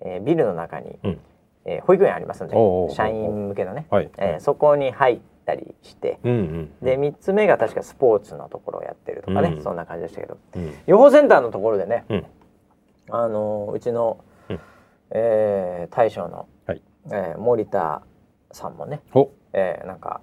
[0.00, 1.20] えービルの中に、うん
[1.64, 2.48] えー保育園ありますの
[2.88, 4.10] で社員向けのね、はい。
[4.18, 9.62] えーそこに入ったりしてうんうんで3つ目が確かスポーツのところをやってるとかね、うん。
[9.62, 10.74] そんな感じでしたけどうん。
[10.86, 12.26] 予報センターのところでね、うん。
[13.10, 14.60] あのーうちの、うん。
[15.10, 16.82] えー大将の、はい。
[17.06, 18.02] えー森田
[18.52, 19.30] さんもね、お。
[19.52, 20.20] えーなんか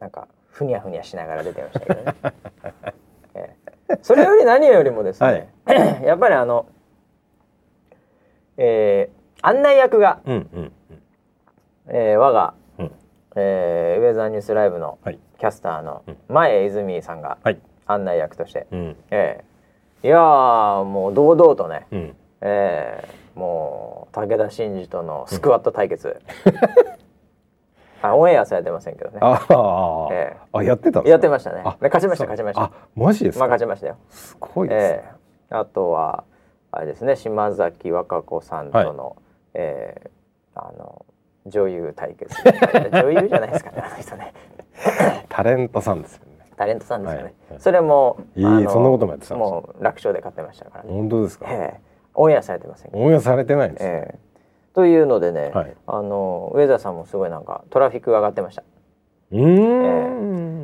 [0.00, 2.14] なんかふにゃふにゃしながら出てましたけどね、
[3.34, 5.52] えーそれより何よりもですね、
[6.04, 6.66] やっぱりあの、
[8.56, 10.72] えー案内役が、うんうん
[11.88, 12.92] えー我が、うん。
[13.36, 15.18] えーウェザーニュースライブのはい。
[15.38, 16.16] キャスターのうん。
[16.28, 17.58] 前泉さんがはい。
[17.86, 18.96] 案内役として、うん。
[19.10, 22.16] えーいやーもう堂々とね、うん。
[22.40, 26.20] えーもう武田真治とのスクワット対決、
[28.00, 29.18] あオンエアされてませんけどね。
[29.20, 31.62] ああ、えあやってたやってましたね。
[31.64, 31.76] あ。
[31.80, 32.62] で勝ちました勝ちました。
[32.62, 33.96] あマジですまあか、勝ちましたよ。
[34.10, 35.04] すごいですね、
[35.50, 35.58] えー。
[35.58, 36.22] あとは
[36.70, 39.16] あれですね島崎和歌子さんとの、
[39.54, 40.10] えー
[40.56, 41.04] あの
[41.46, 42.34] 女優対決。
[42.90, 44.32] 女優じゃないですかねあの人ね。
[45.28, 46.46] タレントさんですよね。
[46.56, 47.60] タレントさんですよね、はいはい。
[47.60, 49.28] それもいいそんなこともやって。
[49.28, 55.76] たもう楽勝で勝ってましたからね、本当ですか、えーオンエアされてませんけど、応援されてないんですね、えーというのでね、はい。
[55.86, 58.62] あのウェザーさんもすごいなんかトラフィックが上がってました。
[59.32, 60.63] うー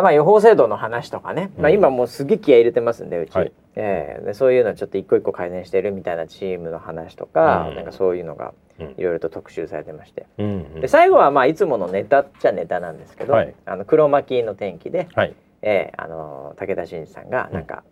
[0.00, 3.52] まあ予報制度の話とかね、まあ、うん今もうすげえ気合い入れてますんでうち、はい。
[3.74, 7.74] えーでそういうのちょっと一個一個改善してるみたいなチームの話とか、うん。
[7.76, 8.94] なんかそういうのがうん。
[8.96, 10.26] いろいろと特集されてまして。
[10.38, 10.80] うんうん。
[10.80, 13.54] で最後はまあいつものネタっちゃネタなんですけど、はい。
[13.66, 15.34] あの黒巻きの天気で、はい。
[15.62, 17.84] えーあの武田真治さんがなんか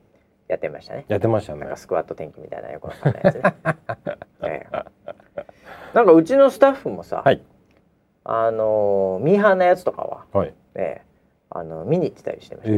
[0.48, 1.60] やってましたね、やってましたね。
[1.60, 3.42] なんかスクワット天気みたいなよくわかんないやつね、
[4.42, 4.84] えー
[5.94, 7.40] なんかうちのスタッフもさ、はい。
[8.24, 10.54] あのミーハーなやつとかは、はい。
[10.74, 11.09] えー
[11.50, 12.76] あの見に行ってたりしてまえした、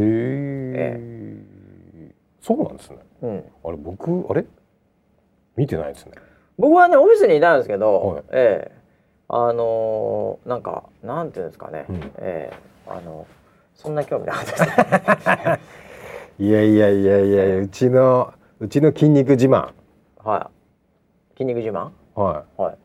[2.48, 2.50] ー。
[2.54, 2.96] そうなんですね。
[3.22, 4.44] うん、あれ僕あれ？
[5.56, 6.12] 見てないですね。
[6.58, 8.22] 僕はねオフィスにいたんですけど、はい。
[8.32, 8.72] ええ。
[9.28, 11.96] あのーなんかなんていうんですかね、うん。
[12.18, 12.56] ええ。
[12.86, 13.26] あの
[13.74, 14.64] そんな興味なかったです。
[15.48, 15.60] ね
[16.38, 19.70] いやいやいやいやうちのうちの筋肉自慢。
[20.24, 20.50] は
[21.34, 21.38] い。
[21.38, 21.90] 筋肉自慢？
[22.14, 22.78] ははい。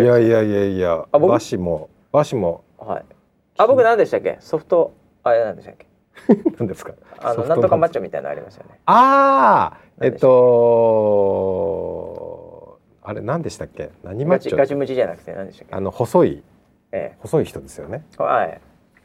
[0.00, 1.30] いいやいやいやいやあ僕？
[1.30, 2.64] バシもバシも。
[2.78, 3.04] はい。
[3.58, 4.36] あ僕何でしたっけ？
[4.40, 5.86] ソフトあれ何でしたっけ？
[6.58, 6.92] 何ですか？
[7.18, 8.78] あのなんとかマッチョみたいなのありますよね。
[8.86, 10.12] ああえっ
[11.80, 13.90] とあれ何でしたっけ？
[14.04, 14.52] 何マッチョ？
[14.52, 15.74] ガチガチムチじゃなくて何でしたっけ？
[15.74, 16.42] あの細い
[16.92, 18.04] え細い人ですよね。
[18.18, 18.60] えはい。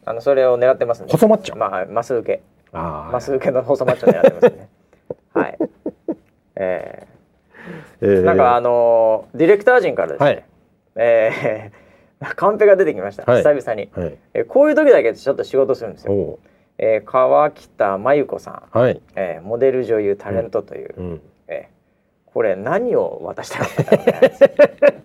[0.05, 1.07] あのそれを狙ってますね。
[1.09, 1.57] 細マッチョ？
[1.57, 2.41] まあはいマス受け。
[2.73, 4.69] あマス受けの細マッチョ狙ってますね。
[5.33, 5.57] はい。
[6.57, 7.07] え
[8.01, 8.21] え。
[8.21, 10.43] なんかあのーディレクター陣からですね、はい。
[10.97, 11.84] えー、
[12.35, 13.43] カンペが出てきました、はい。
[13.43, 14.17] 久々に、はい。
[14.33, 16.39] えーこういう時だけちょっと仕事するんですよ、お
[16.77, 19.01] えー、川北真由子さん、うはい。
[19.15, 21.21] えー、モデル女優タレントという、うん。
[21.47, 21.75] えー
[22.25, 25.03] これ何を渡したかったんだろうね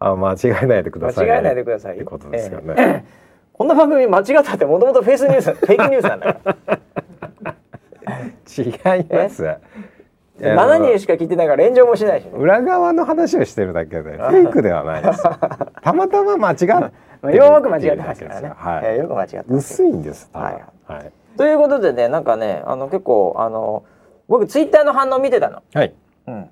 [0.00, 1.30] あ間違えないでくださいね。
[1.30, 1.94] 間違えないでください。
[1.94, 3.02] ってことですよね、えー
[3.56, 6.56] こんな番組間違ったってもともとフェイスニュース フェイクニュースなんだから。
[8.58, 9.42] 違います
[10.38, 15.22] 7人しか聞いてないから炎上もしないしね、裏側の話をしてるだけでフェイクではないです。
[15.82, 16.66] たまたま間違って
[17.22, 20.92] まあ、よく間違ってますからね、はい、えーよく間違って薄いんですはい。
[20.92, 21.12] はい。
[21.36, 23.84] ということでねなんかねあの結構あの
[24.28, 25.94] 僕ツイッターの反応見てたの、はい。
[26.26, 26.50] うん、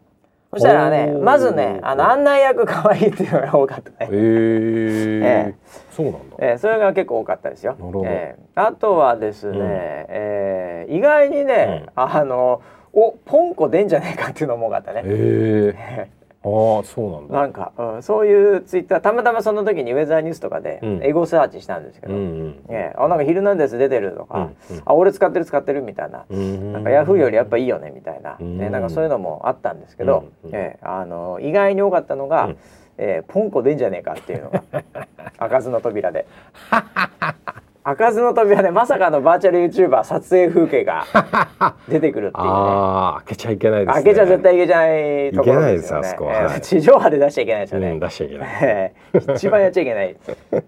[0.53, 5.25] そしたらねまずねあの案内役可愛いっていうのが多かったね、えー。
[5.25, 5.55] え
[5.90, 7.77] そうなんだ、えーそれが結構多かったですよ。
[7.79, 9.66] なえーあとはですね、うん。
[9.68, 12.61] えー意外にね、うあの
[12.96, 16.09] おポンコ出んじゃねえかっていうのも多かったね、え。
[16.44, 17.40] ー、ああそうなんだ。
[17.40, 21.00] なんか、うん、そういうツイッターたまたまその時にウェザーニュースとかでうん。
[21.02, 24.83] エゴサーチしたんですけど「うんうんええあなんか『ヒルナンデス』出てる」とか「うんうん。
[24.85, 26.24] あ俺使ってる使ってる」みたいな。
[26.28, 26.72] うん。
[26.72, 28.59] なんかヤフーよりやっぱいいよねみたいな、うん。
[28.59, 30.57] ね、なんかそういうのもあったんですけど、うんうん。
[30.57, 32.57] ええあの意外に多かったのが、うん。
[32.98, 34.62] ええポンコ出んじゃねえかっていうのが
[35.38, 36.26] 開かずの扉で
[37.85, 41.05] 開かずの扉でまさかのバーチャル YouTuber 撮影風景が
[41.87, 42.51] 出てくるっていうね。
[42.51, 44.03] ああ開けちゃいけないですね。
[44.03, 45.53] 開けちゃ絶対いけないところですよね。
[45.53, 46.33] いけないですあそこは。
[46.33, 48.49] ええはい地上波で出しちゃいけないですよね、うん出しちゃいけない。
[48.62, 50.16] え え一番やっちゃいけない、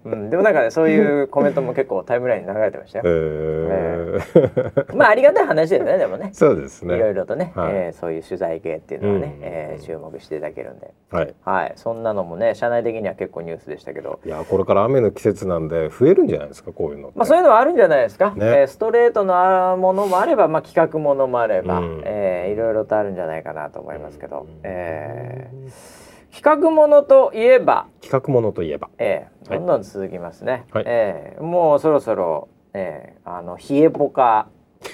[0.05, 3.05] うん、でもなんかねそういうコメントも結構タイムラインに流れてましたよ。
[3.07, 4.95] えー。
[4.95, 6.29] まあありがたい話ですよねでもね。
[6.33, 6.95] そうですね。
[6.97, 7.71] いろいろとね、はい。
[7.73, 9.43] えーそういう取材系っていうのはね、うん。
[9.43, 11.33] えー注目していただけるんで、はい。
[11.43, 18.45] はい、そんなのもね社内的には結構ニュースでしたけど、いやこれから雨の季節なんで増えるんじゃないですかこういうのってまあ、そういうのはあるんじゃないですか、ね。
[18.45, 22.01] えーストレートのものもあれば、まあ、企画ものもあれば、うん。
[22.05, 24.59] えーいろいろとあるんじゃないかなと思いますけど、うん。
[24.63, 28.89] えー企画ものといえば、企画ものといえば。
[28.99, 29.59] えーはい。
[29.59, 30.83] どんどん続きますね、はい。
[30.87, 34.47] えーもうそろそろ、えーあの冷えポカ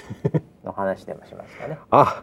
[0.64, 1.78] の話でもしますかね。
[1.90, 2.22] あ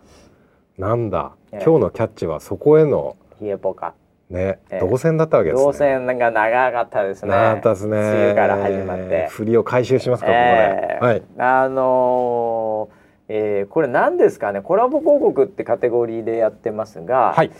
[0.77, 3.15] なんだ、ええ今日のキャッチはそこへの。
[3.39, 3.93] 冷えポカ
[4.31, 4.79] ね、ええ。
[4.79, 5.65] 動線だったわけですね。
[5.65, 7.29] 動線が長かったですね。
[7.31, 7.97] 長かったですね。
[7.97, 9.27] 梅雨から始まって。
[9.29, 11.11] 振りを回収しますか、えーここで。
[11.11, 11.23] はい。
[11.37, 13.01] あのー
[13.33, 14.61] えーこれ何ですかね？
[14.61, 17.51] コラボ広告ってカテゴリーでやってますが、はい。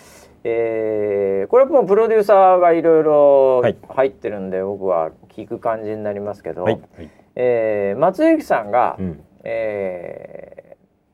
[0.44, 3.78] えーこれはもうプロデューサーがいろいろはい。
[3.90, 7.10] 入ってるんで、僕は聞く感じになりますけど、はい、はい。
[7.36, 10.72] えー松雪さんが、うん、えー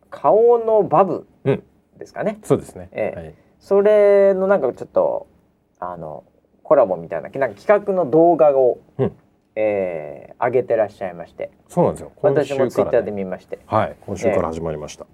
[0.09, 1.63] 顔のバブうん。
[1.99, 3.19] ですかね、そうですね、ええ。
[3.19, 3.33] はい。
[3.59, 5.27] それのなんかちょっと
[5.79, 6.23] あの
[6.63, 9.13] コラボみたいななんか企画の動画を、うん。
[9.59, 11.49] えー上げてらっしゃいまして。
[11.67, 12.11] そうなんですよ。
[12.21, 13.57] 今私もツイッターでね、見まして。
[13.65, 15.07] はい今週から始まりました、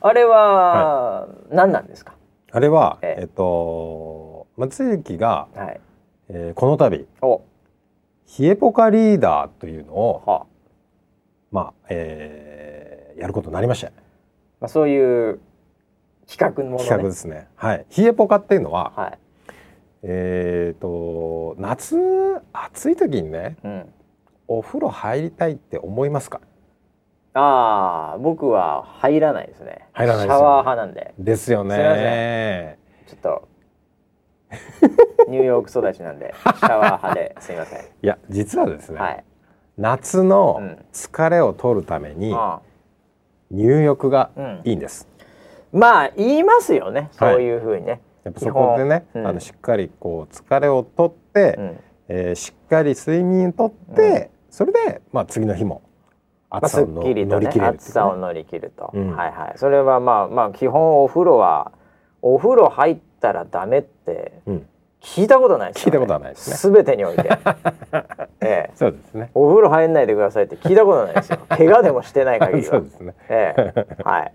[0.00, 2.14] あれは何なんですか、
[2.50, 5.80] あれは、えええっと松雪が、はい、
[6.30, 7.42] えーこの度お。
[8.38, 10.46] 冷えポカリーダーというのをはあ。
[11.50, 13.88] まあ、えーやることになりました。
[14.60, 15.40] まあ、そういう
[16.26, 16.88] 企画のものね。
[16.88, 17.48] 企画ですね。
[17.54, 17.84] はい。
[17.98, 19.18] 冷えポカっていうのははい
[20.02, 21.96] えっ、と夏
[22.52, 23.92] 暑い時にねうん、
[24.48, 26.40] お風呂入りたいって思いますか？
[27.34, 29.86] ああ僕は入らないですね。
[29.92, 30.38] 入らないですよね。
[30.38, 31.14] シャワー派なんで。
[31.18, 33.48] ですよすいまねちょっと
[35.28, 37.80] ニューヨーク育ちなんで シャワー派ですいません。
[37.80, 39.24] いや実はですね、はい。
[39.78, 40.84] 夏のうん。
[40.92, 42.60] 疲れを取るためにあ
[43.50, 44.60] 入浴がうん。
[44.64, 45.06] いいんです、
[45.72, 47.10] まあ言いますよね。
[47.16, 47.34] はい。
[47.34, 49.26] そういうふうにね、やっぱそこでね、うん。
[49.26, 51.80] あのしっかりこう疲れを取って、うん。
[52.08, 55.82] えーしっかり睡眠とって、それでまあ次の日も
[56.50, 57.66] 暑さを乗り切れるね。
[57.66, 59.16] 暑さを乗り切ると、うん。
[59.16, 59.58] はいはい。
[59.58, 61.72] それはまあまあ基本お風呂は
[62.22, 64.66] お風呂入ったらダメってうん。
[65.00, 66.84] 聞いたことないですよ、ね、聞いたことはないですね。
[66.84, 67.22] てにおいて。
[68.42, 68.70] ええ。
[68.74, 69.30] そうですね。
[69.34, 71.38] お風呂入んないでくださいって聞いたことないですよ。
[71.48, 72.70] 怪我でもしてない限りは。
[72.70, 73.14] そうですね。
[73.28, 73.86] ええ。
[74.04, 74.32] はい。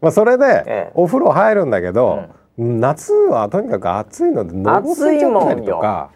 [0.00, 0.90] まあそれで、ええ。
[0.94, 2.20] お風呂入るんだけど、
[2.58, 6.10] 夏はとにかく暑いのでのぼせちゃったりとか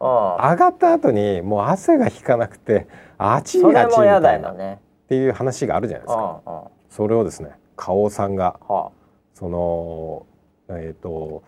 [0.00, 0.06] うん。
[0.06, 2.86] 上がった後にもう汗が引かなくて
[3.18, 4.80] あちいあちいみたいなね。
[5.08, 6.40] ていう話があるじゃないですか。
[6.46, 8.88] うんそれをですね花王さんがあ。
[9.34, 10.26] その
[10.70, 11.42] えっ、と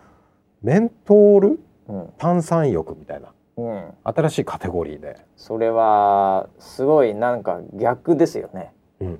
[0.61, 2.13] メントールうん。
[2.17, 3.93] 炭酸浴みたいなうん。
[4.03, 8.73] 新しいカテゴリーで、それはすごいなんか逆ですよね。
[8.99, 9.19] うん、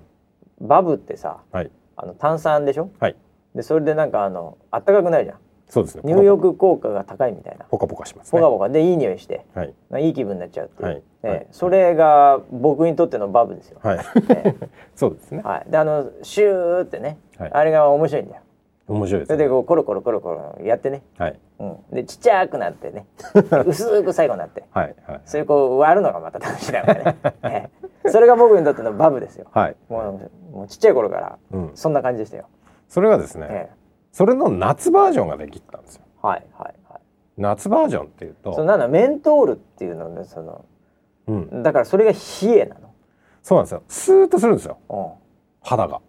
[0.62, 1.72] バブってさはい。
[1.96, 2.90] あの炭酸でしょ？
[3.00, 3.16] はい
[3.56, 5.38] でそれでなんかあのあったかくなるじゃん。
[5.70, 6.04] そうですね。
[6.04, 7.66] 入浴効果が高いみたいな。
[7.66, 8.70] ポカポカしますポねカポカ。
[8.70, 9.46] でいい匂いして。
[9.56, 9.74] はい。
[9.90, 10.98] まあいい気分になっちゃうっていう、はい。
[10.98, 11.48] ええはい。
[11.52, 14.00] それが僕にとってのバブですよ、はい。
[14.30, 14.56] え
[14.96, 15.42] そうですね。
[15.46, 17.52] えはい、であのシューってね、はい。
[17.54, 18.42] あれが面白いんだよ。
[18.88, 19.36] 面白いですね。
[19.36, 21.40] それでこうコロコロコロコロやってね、はい。
[21.60, 23.06] うん、でちっちゃくなってね。
[23.66, 24.66] 薄く最後になって。
[24.72, 24.96] はい。
[25.08, 25.22] はい。
[25.24, 27.70] それこう割るのがまた楽しいだからね、 え
[28.06, 28.10] え。
[28.10, 29.46] それが僕にとってのバブですよ。
[29.52, 30.20] はい、も
[30.52, 32.46] うもうちっちゃい頃からうん、そんな感じでしたよ、
[32.92, 33.76] それがですね、ええ。
[34.12, 36.02] それの夏バージョンができたんですよ。
[36.22, 37.02] はいはいはい。
[37.38, 40.66] 夏バージョンっていうとそのなんだメントールっていうのねその
[41.28, 42.18] うん、だからそれが冷
[42.58, 42.76] えな
[43.42, 43.84] そうなんですよ。
[43.88, 44.78] スーッとするんですよ。
[44.90, 45.18] の
[45.62, 46.02] 肌が。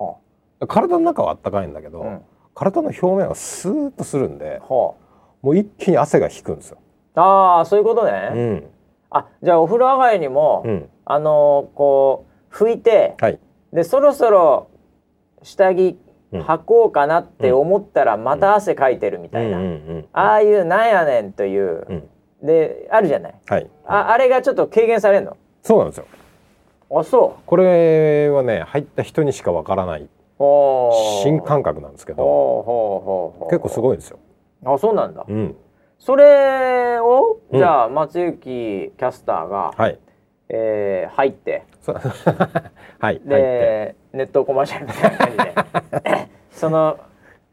[0.00, 0.16] うんは
[0.66, 2.22] 体の中はあったかいんだけど、あ、うん、
[2.54, 4.96] 体の表面はスーッとするんではも
[5.42, 6.78] う一気に汗が引くんですよ、
[7.14, 8.70] ああーそういうことね、うん。
[9.10, 13.38] あじゃあお風呂上がりにも、うん、あのーこう拭いてはい。
[13.72, 14.68] でそろそろ
[15.42, 16.03] 下着うん
[16.42, 19.58] 履こうかなって思ったらまた汗かいてるみたいな、
[20.12, 22.08] ああいうなんやねんという、うん。
[22.42, 23.34] であるじゃない？
[23.48, 23.70] はい。
[23.86, 25.36] ああれがちょっと軽減されるの？
[25.62, 26.06] そうなんですよ。
[26.94, 30.08] あそこれはね入った人にしかわからない
[31.22, 33.48] 新感覚なんですけど。
[33.50, 34.18] 結構すごいんですよ。
[34.66, 35.56] あそうなんだ、うん、
[35.98, 37.58] それをうん。
[37.58, 39.98] じゃあ松行キャスターが、はい
[40.48, 41.64] えー入って。
[42.98, 46.28] はいで、ネットコマーシャルみたいな感じで。
[46.52, 46.98] その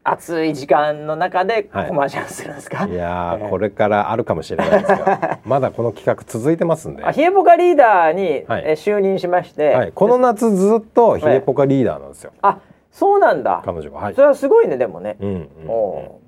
[0.04, 1.88] 暑い時間の中ではい。
[1.88, 8.62] コマーシャルするんですか、いやーこれからあるかもしれないですが まだこの企画続いてますんで、あヒエポカリーダーに、はい。
[8.66, 12.58] えー就任しまして、はい、この夏ずっとヒエポカリーダーなんですよ、あ
[12.90, 13.62] そうなんだ。
[13.64, 13.98] 彼女が。
[13.98, 14.14] はい。
[14.14, 16.18] それはすごいねでもね、うんうんうんお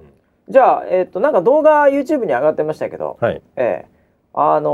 [0.47, 3.43] じゃあ、えっとなんか動画 YouTube に上がってましたけど、はい。
[3.57, 3.87] ええ
[4.35, 4.71] あの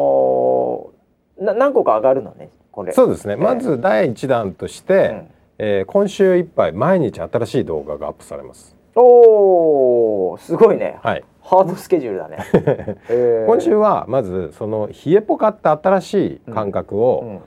[0.97, 1.00] ーな
[1.41, 2.93] 何個か上がるのねこれ。
[2.93, 3.43] そうですね、ええ。
[3.43, 5.31] まず第一弾として、うん。
[5.59, 8.77] えー今週いっぱい毎日新しい動画がアップされます。
[8.95, 11.25] おーすごいね、はい。
[11.43, 12.39] ハードスケジュールだね、
[13.09, 13.45] ええ。
[13.47, 17.03] 今週はまずそのヒエポカって新しい感覚うん。
[17.03, 17.41] を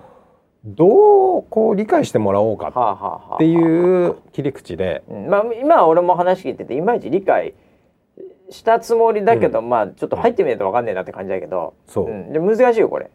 [0.65, 5.03] どうこう理解してもらおうかっていう切り口で。
[5.09, 7.53] うん、まあ今は俺も話聞いてていまいち理解
[8.49, 13.09] したつもりだけど、まあちょっと入ってみないと分かんねえなって感じだけど、そう、ん、で難しいよこれ。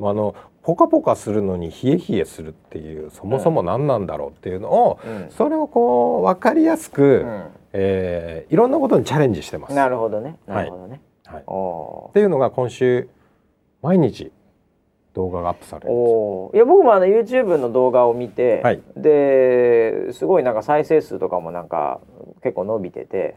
[0.00, 5.30] あのポカポカするのに冷え冷えするっていうそもそも何なんだろうっていうのを、うん。
[5.30, 7.44] それをこう分かりやすく、うん。
[7.74, 9.74] えーいろんなことにチャレンジしてます。
[9.74, 10.36] なるほどね。
[10.46, 11.00] なるほどね。
[11.26, 13.08] はい、っおていうのが今週
[13.82, 14.32] 毎日
[15.14, 16.48] 動画がアップされー。
[16.52, 18.82] るいや僕もあの YouTube の動画を見て、はい。
[18.96, 22.00] ですごいなんか再生数とかもなんか
[22.42, 23.36] 結構伸びてて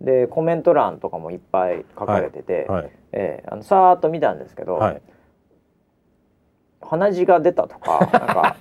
[0.00, 2.90] でコメント欄とかもいっぱい書かれてて、はい。
[3.12, 5.02] えーあのさーっと見たんですけど、はい
[6.82, 8.56] 鼻血が出たとかなんか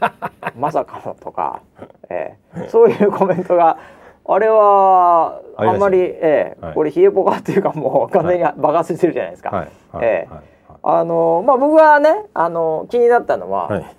[0.58, 1.62] まさかのとか、
[2.10, 3.78] えーそういうコメントが
[4.26, 6.76] あれはあんまり、えーはい。
[6.76, 9.50] これ冷えポカっていうかもう完全に爆発してるじゃないですか。
[9.50, 9.72] はい。
[9.92, 10.06] はい。
[10.06, 10.34] ええ。
[10.34, 10.44] はい。
[10.84, 13.96] あのまあ僕はねあの気になったのは、はい。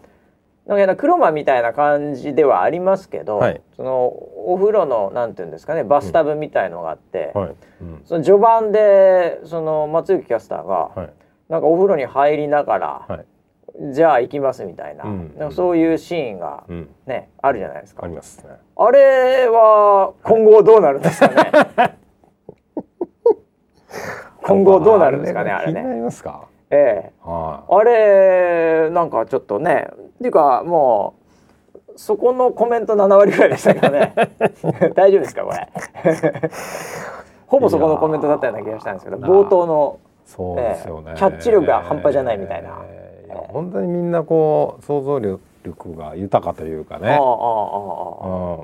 [0.67, 3.61] なんか黒間みたいな感じではありますけど、はい。
[3.77, 7.55] そのお風呂のなんていうんですかねバスタブみたいのがあって、はい。
[7.81, 8.03] うん。
[8.05, 11.11] その序盤でその松行キャスターが、はい。
[11.49, 13.25] なんかお風呂に入りながら、はい
[13.93, 15.09] じゃあ行きますみたいな,、う
[15.49, 15.53] ん。
[15.53, 16.89] そういうシーンがうん。
[17.07, 18.05] ね、あるじゃないですか。
[18.05, 18.53] ありますね。
[18.77, 21.35] あれは今後どうなるんですかね？
[24.43, 25.83] 今後どうなるんですかねあれね。
[25.83, 26.47] りますか？
[26.71, 27.13] ええ。
[27.23, 31.15] はあれなんかちょっとねっていうかも
[31.89, 34.13] うそこのコメント7割ぐらいでしたけどね。
[34.95, 35.69] 大丈夫ですかこれ？
[37.47, 40.29] ほぼそこのコメントだったような気がしたんですけど冒頭のい。
[40.29, 41.11] そうですよね。
[41.11, 42.71] ええキャッチ力が半端じゃないみたいな。
[42.85, 43.03] ええ。
[43.03, 43.12] いや
[43.53, 47.17] 本当にみんなこう想像力が豊かというかね。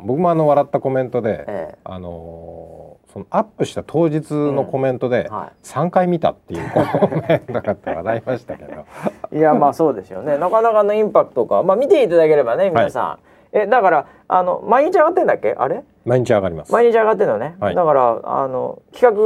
[0.04, 1.78] 僕もあの笑ったコメントで、ええ。
[1.84, 5.34] あのーそのアップした当日のコメントでうん。
[5.34, 6.80] は3回見たっていう コ
[7.26, 8.84] メントがあって笑いましたけど、
[9.32, 10.36] いやまあそうですよね。
[10.36, 13.18] なかなかのインパクトかまあ見ていただければね皆さ
[13.52, 15.54] ん、えだからあの毎日上がってんだっけ？
[15.58, 15.82] あれ？
[16.08, 16.72] 毎日上がります。
[16.72, 19.16] 毎日上がってんのね、はいだからあの企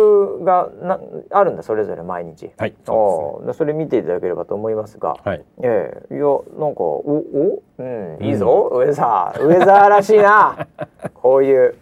[0.40, 5.16] 画がなあるんだそれぞれ毎日はい、そおーそれ見ていただければと思いますが。
[5.24, 5.44] はい。
[5.62, 6.24] ええいや
[6.58, 7.62] なんかおお？
[7.78, 10.66] うんいいぞ、ウェザーウェザーらしいな
[11.14, 11.74] こういう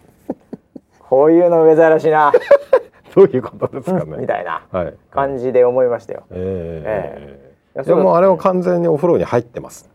[0.99, 2.31] こういうのウェザーらしいな
[3.13, 4.17] どういうことですかね。
[4.17, 4.93] みたいなはい。
[5.11, 6.23] 感じで思いましたよ。
[6.31, 6.83] え
[7.17, 9.89] えいやでもあれは完全にお風呂に入ってます。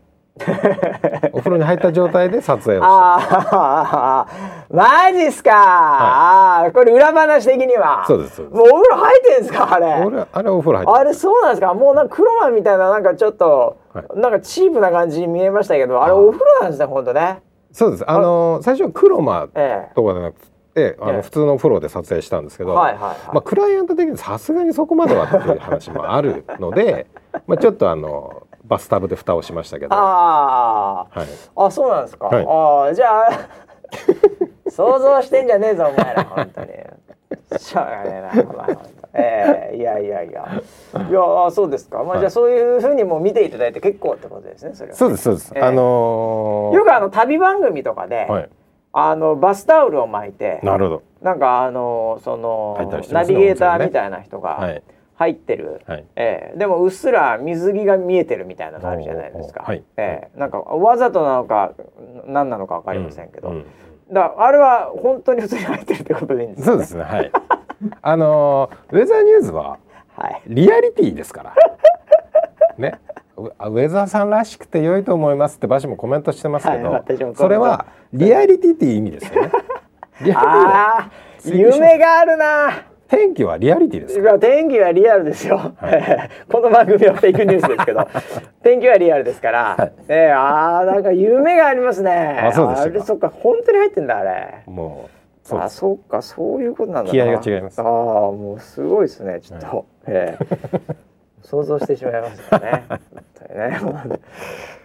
[1.31, 4.27] お風呂に入った状態で撮影をああ
[4.69, 8.05] マジっすか、ああこれ裏話的には。
[8.07, 10.05] そうですもうお風呂入ってんですかあれ。
[10.05, 11.73] 俺あれお風呂入ってあれそうなんですか。
[11.73, 14.19] もうなんか黒マンみたいななんかちょっと、はい。
[14.19, 17.41] なんかチープな感じに見えましたけどあれあーお風呂なんですね本当ね。
[17.71, 18.09] そうです。
[18.09, 20.97] あの最初は黒間ええとかじゃなくてあえ。
[20.99, 27.07] えの普通のお風呂で撮影したんですけど、はいはいはい、まあ、クライアント的にさすがにそこまではっていう話もあるので
[27.47, 32.45] まあちょっとあのバスタブで蓋をしましたけど、はあい、ああそうなんですか、はい。
[32.45, 33.29] ああじゃあ
[34.69, 36.67] 想像してんじゃねえぞお前ら本当に。
[37.57, 39.07] しょうがねえなお前本当。
[39.13, 40.45] ええいやいやいや。
[41.09, 41.99] いやあそうですか。
[41.99, 44.95] まあ、はいじゃあそういうふうにも見ていただいて結構ってことですねそれは。
[44.95, 45.61] そうですそうです、ええ。
[45.61, 48.49] あのーよくあの旅番組とかで、はい。
[48.93, 51.03] あのバスタオルを巻いてなるほど。
[51.21, 54.83] なんかあのその、ねナビゲーターみたいな人がはい
[55.17, 56.05] 入ってる、はい。
[56.15, 56.57] ええ。
[56.57, 59.83] でもうっすら水着が見えてるみたいなのあるじゃないですか、はい。
[59.97, 60.39] ええ。
[60.39, 61.73] なんかわざとなのか
[62.27, 63.55] 何なのか分かりませんけど、うん。
[63.55, 63.65] うん。
[64.13, 67.03] だからあれは本当に普通に入ってるってことでいいんですか、そうですね。
[67.03, 67.31] はい。
[68.01, 69.79] あのーウェザーニューズは
[70.15, 70.41] はい。
[70.47, 71.53] リアリティですから。
[72.77, 72.99] ね。
[73.37, 77.35] ウあウェザーさんらしくて良いと思いますってバシもコメントしてますけど、はい。
[77.35, 79.51] それはリアリティっていう意味ですよね。
[80.21, 82.69] リアリティ夢があるな
[83.09, 85.73] 天気はリアリティですいや天気はリアルですよ、
[86.51, 88.07] この番組はフェイクニュースですけど。
[88.61, 89.91] 天気はリアルですから、はい。
[90.09, 92.39] ええああなんか夢がありますね。
[92.43, 94.63] あそうでしたかれそっか本当に入ってんだあれ。
[94.65, 97.11] もうそうあそうかそういうことなんだな。
[97.11, 97.81] 気合が違います。
[97.81, 101.07] ああもうすごいですねちょっと、ええ
[101.43, 102.83] 想像してしまいますよね。
[103.55, 103.79] ね。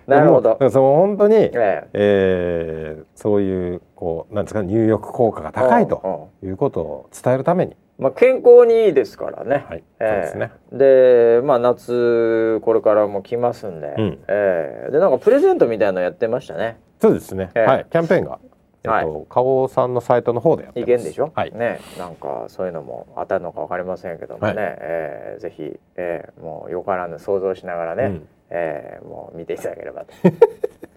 [0.07, 0.59] なるほど。
[0.71, 1.89] その本当に、ええ。
[1.93, 9.65] えーそういうこうなんですか入浴効果が高いということを伝えるために、まあ健康にいいですからね。
[9.69, 10.53] はい、ええそうですね。
[10.73, 16.79] でまあ夏これからも来ますんで、うんええでなんかプレゼントみたいなのやってましたね。
[17.01, 17.51] そうですね。
[17.55, 18.39] ええはい、キャンペーンが、
[18.85, 20.91] えっはいと、花王さんのサイトの方でやってます。
[20.91, 21.33] いけんでしょ？
[21.35, 21.53] はい。
[21.53, 25.63] ねなんかそういうのも当たるのかわかりませんけどもね、はいええぜひ、
[25.97, 30.09] ええもうよからぬ想像しながらね、うんええもう見ていただければと。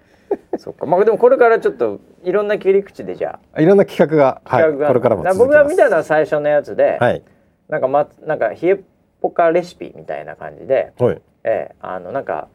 [0.57, 5.23] そっかまあでもこれからちょっといろんな切り口でじゃいろんな企画が、あ企画が、はい、これからも。
[5.35, 7.23] 僕が見たのは最初のやつで、はい。
[7.69, 8.83] なんかまなんか冷え
[9.21, 10.93] ポカレシピみたいな感じで。
[10.99, 11.21] はい。
[11.43, 12.47] ええ、あのなんか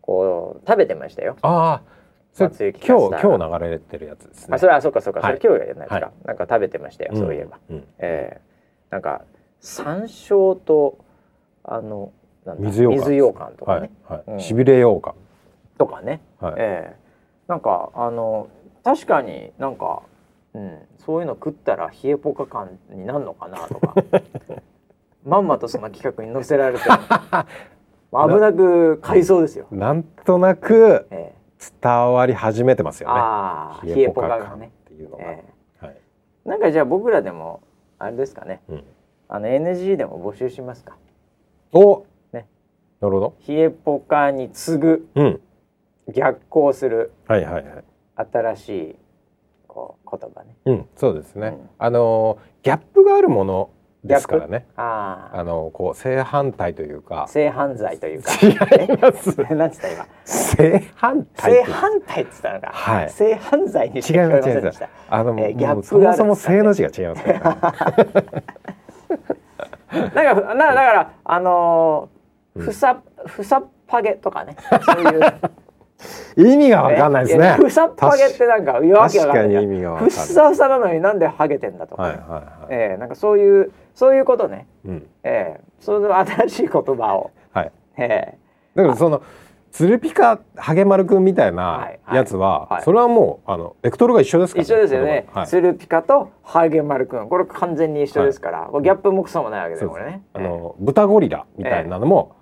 [0.00, 1.36] こう食べてましたよ。
[1.42, 1.82] ああ、
[2.38, 4.54] 今日今日流れてるやつですね。
[4.54, 7.58] あそれはそうかそうか、はいそれ今日やないですか、はいなんか食べてましたよ、そういえば。
[7.68, 7.76] うん。
[7.76, 8.48] うんええ
[8.90, 9.22] なんか
[9.60, 10.98] 山椒と
[11.64, 12.12] あの
[12.58, 14.12] 水羊羹水羊羹とかはね、い。
[14.12, 14.22] はい。
[14.28, 15.14] うんしびれようか。
[15.76, 16.54] とかね、はい。
[16.58, 16.96] ええ
[17.48, 18.48] なんかあの
[18.84, 20.02] 確かになんか、
[20.54, 23.94] うん、そういうの食ったら冷えポカ感になるのかなとか
[25.24, 26.84] まんまとその企画に載せられて
[28.12, 29.66] 危なく買いそうですよ。
[29.70, 31.38] なんとなくええ
[31.82, 33.14] 伝わり始めてますよね。
[33.18, 34.70] ああ冷えポカが感っね。
[34.86, 35.24] ていうのが。
[35.24, 35.44] え
[35.80, 35.96] はい。
[36.46, 37.60] えなんかじゃあ僕らでも
[37.98, 38.84] あれですかねうん。
[39.28, 40.96] あの NG でも募集しますか
[41.72, 42.04] お。
[42.32, 42.46] ね。
[43.00, 43.34] なるほど。
[43.46, 45.40] 冷えポカに次ぐうん。
[46.12, 47.84] 逆行するはいはいはい。
[48.16, 48.96] 新しい
[49.66, 50.56] こう言葉ね。
[50.66, 51.48] うん、そうですね。
[51.48, 51.70] うん。
[51.78, 53.70] あのギャップがあるもの
[54.04, 54.66] ですからね。
[54.76, 57.26] あああのこう正反対というか。
[57.28, 58.32] 性犯罪というか。
[58.42, 58.56] 違い
[58.98, 59.36] ます。
[59.48, 59.54] え？
[59.54, 60.06] なんつった今？
[60.24, 61.74] 正反対性っていう。
[61.74, 63.10] 反対っつったのか、はい。
[63.10, 64.88] 性犯罪にし違いますか聞こえませんでした。
[65.10, 67.34] あの、えーギャップそもそも正の字が違いますか。
[70.14, 72.08] なんかなだからあの
[72.56, 74.56] ふさふさっぱげとかね。
[74.82, 75.20] そういう
[76.38, 77.46] 意味がわかんないですね。
[77.46, 82.42] やふさっぱげってなんかいやわけがわかんふないっさふさなのになんでハゲてんだとか、はいはいはい。
[82.70, 85.06] えーなんかそういうそういうことね、うん。
[85.24, 87.72] えー、その新しい言葉を、はい。
[87.96, 88.38] え
[88.76, 89.22] だからその
[89.72, 92.16] ツルピカハゲマルくんみたいはない。
[92.16, 92.74] やつは、はい。
[92.74, 95.42] はいそれはもうあのベクトルが一緒ですー、から、一緒ですよね、は。
[95.42, 95.46] い。
[95.48, 97.28] ツルピカとハゲマルくん。
[97.28, 100.22] これ完全に一緒ですから、ギャップもクソもないわけですよこれね。
[100.34, 102.36] あの豚ゴリラみたいなのも、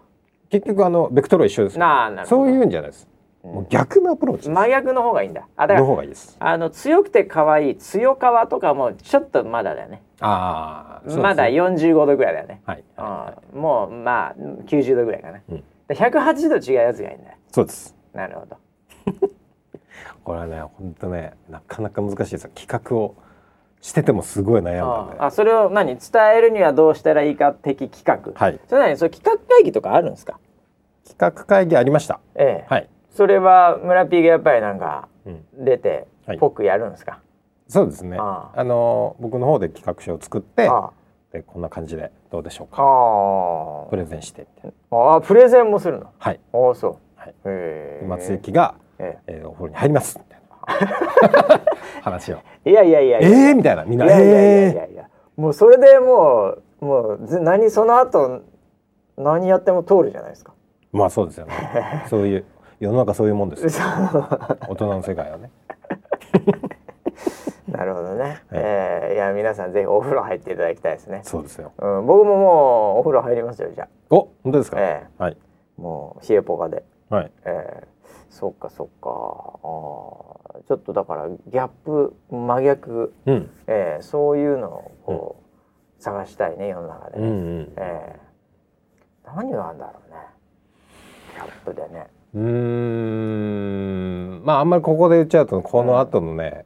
[0.51, 2.45] 結局あのベクトルは一緒ですえーなあなるほど。
[2.45, 3.09] そういうんじゃないです。
[3.53, 5.47] もう逆のアプローチ真逆の方がいいんだ。
[5.57, 6.37] あだかのら方がいいです。
[6.39, 10.03] あの強くて可愛い強皮とかもちょっとまだだよね。
[10.21, 12.85] ああ、まだ45度ぐらいだよね、はい。
[13.55, 14.35] うん、もうまあ
[14.67, 15.65] 90度ぐらいかな、うん。
[15.89, 17.37] で180度違うやつがいいんだよ。
[17.53, 17.95] そうです。
[18.13, 18.57] なるほど。
[20.25, 22.51] これはね、本当ね、なかなか難しいですよ。
[22.55, 23.15] 企画を
[23.81, 25.21] しててもすごい悩んだんで。
[25.21, 25.97] ああそれを何？
[25.97, 25.99] 伝
[26.37, 28.59] えるにはどうしたらいいか的企画、はい。
[28.67, 28.97] それ何？
[28.97, 30.41] それ企画会議とかあるんですか？
[31.07, 32.19] 企画会議ありました。
[32.35, 32.89] ええ、はい。
[33.17, 35.65] それは村 P がやっぱりなんかうん。
[35.65, 37.21] 出てはいぽくやるんですか、
[37.69, 38.17] そうですね。
[38.21, 40.91] ああの僕の方で企画書を作って、あ
[41.33, 42.83] でこんな感じでどうでしょうあか。
[43.87, 44.47] あプレゼンして。
[44.91, 46.11] ああプレゼンもするの？
[46.19, 46.41] はい。
[46.53, 50.41] ああそう、はいへえ松雪が、ええーお風呂に入りますみたい
[51.49, 51.61] な
[52.03, 52.39] 話を。
[52.65, 54.07] えいやいやいやいやええー、みたいなみんな。
[54.07, 58.43] いやいやいやもうそれでもうもうず何その後
[59.17, 60.53] 何やっても通るじゃないですか。
[60.93, 62.05] ー、まあそうですよね。
[62.09, 62.45] そういう
[62.81, 63.71] 世の中そういうもんですよ。
[64.69, 65.51] 大人の世界はね。
[67.69, 68.43] なるほどね。
[68.53, 71.21] えーいや皆さんぜひお風呂入っていただきたいですね。
[71.25, 71.73] そうですよ。
[71.79, 74.77] うん、僕ももうお風呂入りますよじゃお本当ですか？
[74.81, 75.37] えはい
[75.79, 76.85] あもう冷えポカで。
[77.09, 77.33] はい。
[77.45, 77.87] えー
[78.29, 85.37] そっかそっかあーちょっとだからギャップ真逆、うんえーそういうのをこ
[85.99, 87.29] う、探したいね世の中でね。
[87.29, 87.73] うんうん。
[87.77, 90.19] えー何があるんだろうね
[91.35, 92.07] ギャップでね。
[92.35, 94.43] うーん。
[94.45, 96.65] まああんまりここで言っちゃうとこの後のね、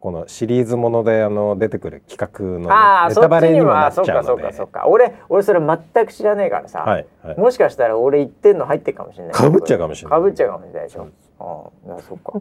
[0.00, 4.86] このシリーズものであの出てくる企画のああそネタバレにもなっちそうかそうゃうのでかそうか。
[4.88, 7.38] 俺俺それ全く知らねえからさ、はいはい。
[7.38, 9.34] もしかしたら俺言ってんの入ってるかもしれない。
[9.34, 10.18] かぶっちゃうかもしれない。
[10.18, 11.08] かぶっちゃうかもしれないでしょ。
[11.38, 12.32] そううんいやそうか。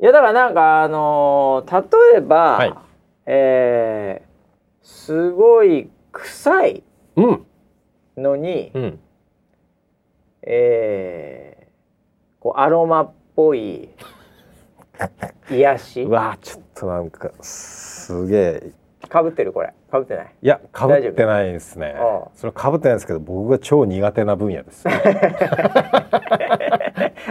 [0.00, 1.82] いや だからなんかあのー
[2.12, 2.74] 例えば、はい。
[3.26, 4.34] えー
[4.86, 6.82] すごい臭い
[7.16, 7.46] うん。
[8.18, 8.98] のに、うん。
[10.42, 11.43] えー
[12.44, 13.88] こうアロマっぽい
[15.50, 16.02] 癒し。
[16.02, 18.70] うわちょっとなんかすげえ。
[19.08, 19.72] かぶってるこれ。
[19.90, 20.26] かぶってない？
[20.42, 21.96] いやかぶってないですね。
[22.34, 24.86] それかぶってないですけど僕が超苦手な分野です。
[24.92, 24.92] あ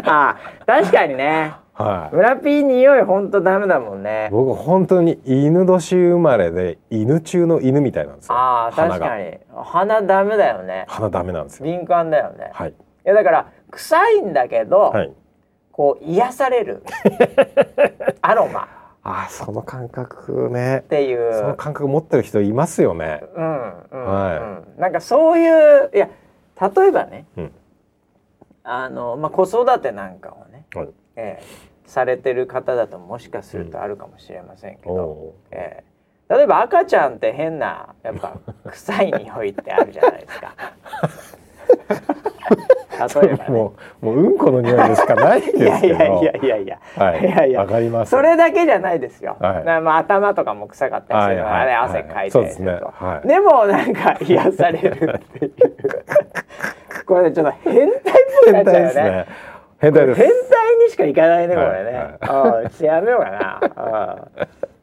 [0.05, 0.35] あ
[0.65, 1.53] 確かにね。
[1.73, 2.15] はい。
[2.15, 4.29] 村ピー匂いほんとダメだもんね。
[4.31, 8.35] 僕本当に犬年生まれで犬中の犬みたいなんですよ。
[8.35, 9.37] あ確かに。
[9.63, 10.85] 鼻ダメだよね。
[10.87, 11.65] 鼻ダメなんですよ。
[11.65, 12.73] 敏感だよね、い、はい。
[13.03, 15.13] やだから臭いんだけど、はい。
[15.71, 16.83] こう癒される
[18.21, 18.67] アロマ
[19.01, 20.81] あーその感覚ねっ。
[20.83, 23.23] ていうその感覚持ってる人いますよね。
[23.35, 26.09] うんうん、はいうんなんかそういういや
[26.61, 27.51] 例えばねうん。
[28.63, 30.89] あの、まあ、子育てなんかをね、はい。
[31.15, 35.83] ええされてる方だともしかするとあるかもしれませんけど、おえ
[36.29, 38.37] え例えば赤ちゃんって変なやっぱ
[38.71, 40.55] 臭い匂いってあるじゃないですか。
[42.93, 45.93] 例えば、ね、もうもううんこの匂いでしかないですいやけど。
[45.95, 47.21] いやいやいやいや、はい。
[47.21, 48.11] いやいやわかります。
[48.11, 49.37] それだけじゃないですよ。
[49.39, 55.53] はいなまあ頭とかも臭かったりするのはあれはいはい汗かいてるとはいでもなんか癒されるっていう。
[57.05, 58.01] これちょっと変態っ
[58.45, 59.25] ぽくなっちゃうよね。
[59.79, 60.21] 変態です。
[60.21, 61.91] 変態にしかいかないねこれね。
[61.91, 64.27] はいああちょっとやめようかな。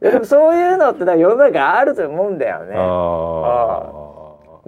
[0.01, 2.75] でもそういうのって世の中あると思うんだよね。
[2.77, 4.00] あ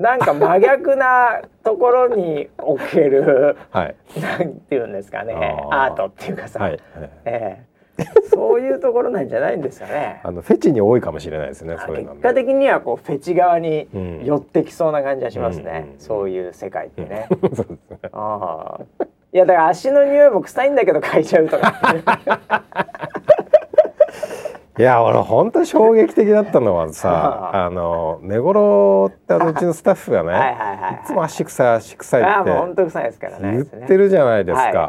[0.03, 3.79] なんか真逆なところにおけるあ。
[3.79, 3.97] はい。
[4.21, 5.35] なんていうんですかね
[5.71, 6.79] アートっていうかさ、はい。
[7.25, 7.73] ええ
[8.31, 10.21] そういうところなんじゃないんですかね。
[10.25, 11.77] あのフェチに多いかもしれないですね。
[11.79, 12.21] そういうのね。
[12.23, 17.29] 結果的にはこうフェチ側にうん寄ってきそうな感じがしますね、うんそういう世界ってね。
[17.31, 17.99] そうですね。
[18.13, 21.73] ああいやだから足の匂いも臭いんだけど嗅いじゃうとか。
[24.83, 33.53] いや俺本当衝撃的だったのはさは あの寝頃ってあのうちのスタッフがねはいはいはいはいいつも足臭い足臭いってもう本当臭いですからね。
[33.53, 34.87] 言ってるじゃないですはいかは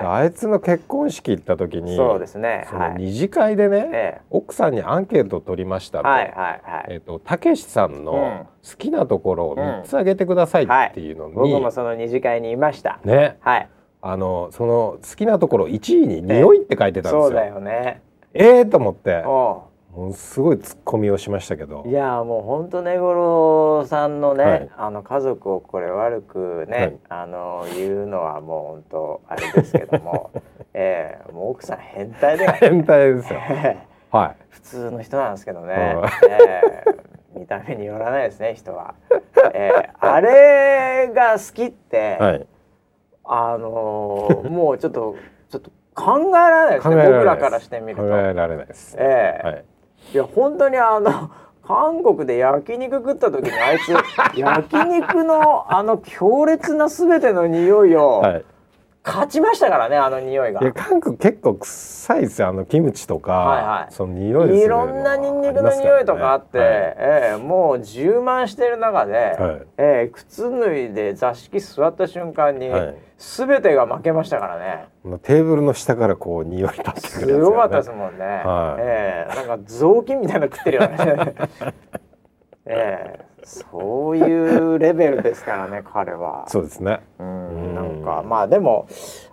[0.00, 2.64] いはあいつの結婚式行った時にそうですね。
[2.70, 2.94] そのはい。
[2.96, 6.84] 二次会でね、ええ奥さんにアンケートを取りましたと、はいはいはい。
[6.88, 12.98] えっ、とたけしさんうんの好きなところを三つ挙げてくださいっていうのに、僕もその二次会にいました。
[13.04, 13.68] ねはい。
[14.00, 17.22] あのその好きなところ1位に匂いって書いてたんですよ。
[17.24, 18.00] そうだよね。
[18.34, 19.22] ええと思って。
[19.24, 19.62] お
[19.94, 21.84] もうすごいツッコミをしましたけど。
[21.86, 24.70] ういやもう本当根室さんのね、はい。
[24.76, 26.98] あの家族をこれ悪くね、はい。
[27.08, 30.32] あの言うのはもう本当あれですけども、
[30.74, 32.50] ええもう奥さん変態で。
[32.54, 33.38] 変態ですよ。
[34.10, 36.04] は普通の人なんですけどね、うん。
[36.28, 36.62] え
[37.36, 37.38] え。
[37.38, 38.94] 見た目によらないですね人は、
[39.52, 39.90] ええ。
[40.00, 42.46] あれが好きって、いはい。
[43.24, 45.14] あのーもうちょっと
[45.48, 48.02] ちょっと考えられないですね僕らからしてみると。
[48.02, 48.96] 考えられないです。
[48.98, 49.64] ええはい。
[50.12, 51.30] いや本当にあの
[51.66, 53.90] 韓国で焼肉食った時にあいつ
[54.38, 58.44] 焼肉のあの強烈な全ての匂いをはい。
[59.04, 60.60] 勝ちましたからねあの匂いが。
[60.62, 74.86] いや韓国結構臭いですよあのキムチとか、はいはいその匂いいろんなニンニクの匂いとかあって、ええもう充満してる中で、はいええ靴脱いで座敷座った瞬間に、はい全てが負けましたからね。
[75.04, 78.24] はい、テーブルの下からこう匂い立ってくるやつすごかったですもんね。
[78.24, 81.34] はいええなんか雑巾みたいなの食ってるよね。
[82.66, 83.24] ええ。
[83.44, 84.22] そうい
[84.74, 86.44] うレベルですからね 彼は。
[86.48, 87.00] そうですね。
[87.18, 88.86] うんなんかまあでも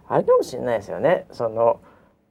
[0.08, 1.26] あれかもしれないですよね。
[1.32, 1.80] その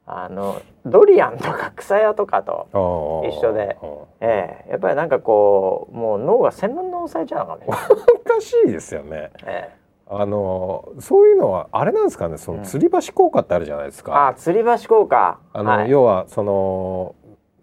[0.07, 3.79] あのドリアンとか草屋とかと、一一緒で。
[4.21, 4.71] ええ。
[4.73, 7.87] やっぱりなんかこうもう脳が洗脳されちゃうのかもしれない。
[8.17, 9.31] おかしいですよね。
[9.47, 9.81] ええ。
[10.13, 12.37] あのそういうのはあれなんですかね？
[12.39, 15.39] その吊り橋効果ってあるじゃないですか、あ吊り橋効果。
[15.53, 15.91] あの、はい。
[15.91, 17.15] 要はその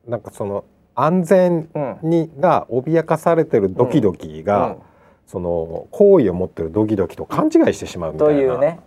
[0.08, 0.64] なんかその
[1.00, 4.78] 安全うんにが脅かされてるドキドキが、うん。
[5.28, 8.34] その好意を持ってるドキドキと勘違いしてしまうみたいな。
[8.34, 8.80] というね。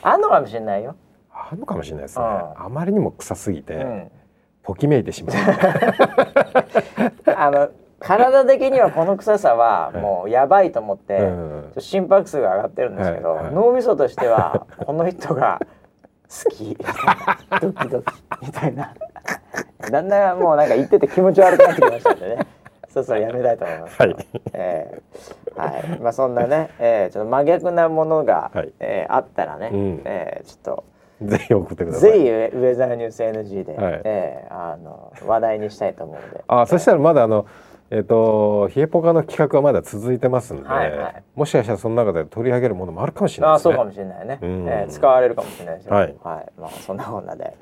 [0.00, 0.96] あんのかもしれないよ。
[1.30, 2.30] あるのかもしれないですね、うん。
[2.64, 4.10] あまりにも臭すぎて、うん。
[4.64, 5.36] ときめいてしまう。
[7.36, 11.20] あの体的にはこの臭さはもうやばいと思って、
[11.78, 15.60] 心拍数が上がってるんですけど、脳みそとしてはこの人が
[16.44, 16.76] 好き。
[17.60, 18.06] ドキドキ。
[18.46, 18.94] みたいな。
[19.90, 22.46] だんだんもうなんか言ってて気持ち悪くなってきましたんでね。
[22.88, 24.02] そろそろやめたいと思います。
[24.02, 24.16] はい。
[24.52, 28.72] えーはい、まあそんなね、えー、ちょっと真逆なものが、はい。
[28.80, 30.02] えーあったらね、うん。
[30.04, 30.84] えーちょっと
[31.22, 32.12] ぜひ送ってください。
[32.12, 34.00] ぜひウェウェザーニュース NG で、はい。
[34.04, 36.44] えーあの話題にしたいと思うので。
[36.48, 37.46] あそしたらまだあの
[37.94, 41.22] えっ、とヒエポカの企画はまだ続いてますんで、はいはい。
[41.34, 43.74] もしかしたらその中で取り上げるものもあるかもしれないですね。
[43.74, 44.66] ああそうかもしれないね、うん。
[44.66, 45.94] えー使われるかもしれないですよ。
[45.94, 46.14] はい。
[46.22, 47.54] まあそんなこんなで、はい。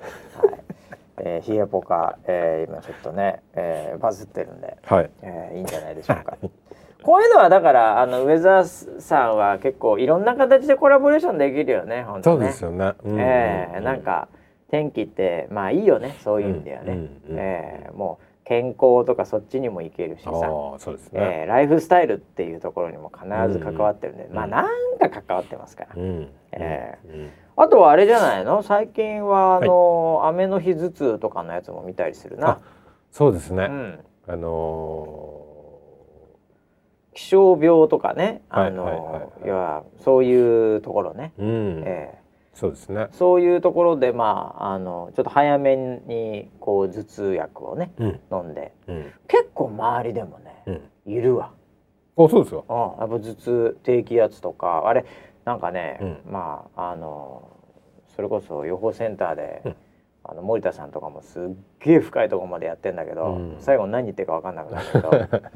[1.18, 5.10] えー、ヒエポカ、えー、今ちょっとね、えー、バズってるんで、はい。
[5.22, 6.36] えー、いいんじゃないでしょうか。
[7.02, 12.36] こういうのはだからあのウェザーさんは結構いろんな形でコラボレーションできるよね本当ね。
[12.36, 14.28] そうですよね、うんえーなんか
[14.70, 16.16] 天気ってまあいいよね。
[16.22, 17.38] そういう意味ではね、うんうんうん。
[17.38, 20.30] えーもう健康とかそっちにもいけるしさ。
[20.30, 20.40] ああ
[20.80, 24.34] そうですね、えーライフスタイルっていうところにも必ず関わってるんで、うん。
[24.34, 26.28] まあなんか関わってますから、うん。
[26.50, 27.30] えうん。
[27.56, 28.64] あとはあれじゃないの？
[28.64, 32.48] 最近はあの、雨の日頭痛とかのやつも見たりするな。
[32.48, 32.60] あ。
[33.12, 35.44] そうですね、うん、あの
[37.14, 38.42] 気象病とかね。
[38.48, 39.44] あの、はいはいはいはい。
[39.44, 42.18] いやそういうところね、ーうん、ええ
[42.54, 43.08] そうですね。
[43.12, 48.20] そういうところでまああのちょっと早めにこう頭痛薬をねうん。
[48.32, 48.72] 飲んで。
[48.88, 49.12] うん。
[49.28, 50.62] 結構周りでもね、
[51.06, 51.12] うん。
[51.12, 51.52] いるわ。
[52.16, 55.06] あそうですようん、やっぱ頭痛低気圧とかあれ
[55.44, 56.32] なんかね、うん。
[56.32, 57.56] まああの
[58.14, 59.76] それこそ予報センターで、うん。
[60.22, 61.42] あの森田さんとかもすっ
[61.80, 63.56] げえ深いところまでやってんだけど、うん。
[63.60, 65.10] 最後何言ってるか分かんなくなるけど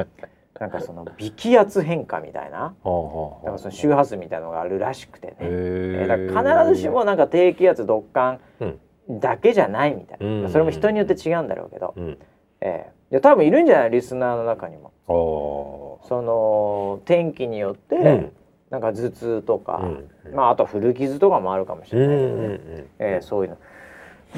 [0.60, 2.74] なんかその微気圧変化みたいな。
[2.84, 6.32] はあなんかその周波数みたいなのがあるらしくてね、えへー。
[6.34, 8.80] だから必ずしもなんか低気圧独感うん。
[9.20, 12.18] だけじゃないみたいな、うんそれも人によって違うんだろうけど、うん。
[12.60, 13.90] えー多分いるんじゃない？
[13.90, 14.92] リスナーの中にも。
[15.06, 18.32] その天気によって、うん。
[18.70, 19.82] なんか頭痛とか、
[20.26, 20.34] うん。
[20.34, 22.88] まああと古傷とかもあるかもしれないけどね、んうん。
[22.98, 23.58] えーそういうの。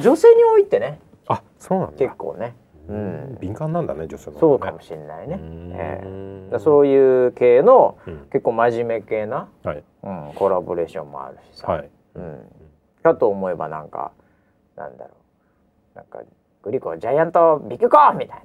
[0.03, 0.99] 女性に多いってね。
[1.29, 1.97] あそうなんだ。
[1.97, 2.55] 結構ね、
[2.89, 4.41] うん、敏感なんだね女性の方ね。
[4.41, 5.73] そうかもしれないね、うん。
[5.75, 8.19] えーだそういう系のうん。
[8.31, 9.83] 結構真面目系な、はい。
[10.05, 11.91] うん、コラボレーションもあるしさ、はい。
[12.15, 12.39] うん、
[13.03, 14.13] かと思えばなんか
[14.77, 15.11] なんだろ
[15.95, 15.97] う。
[15.97, 16.21] なんか
[16.63, 18.43] グリコジャイアントビッグコーンみたい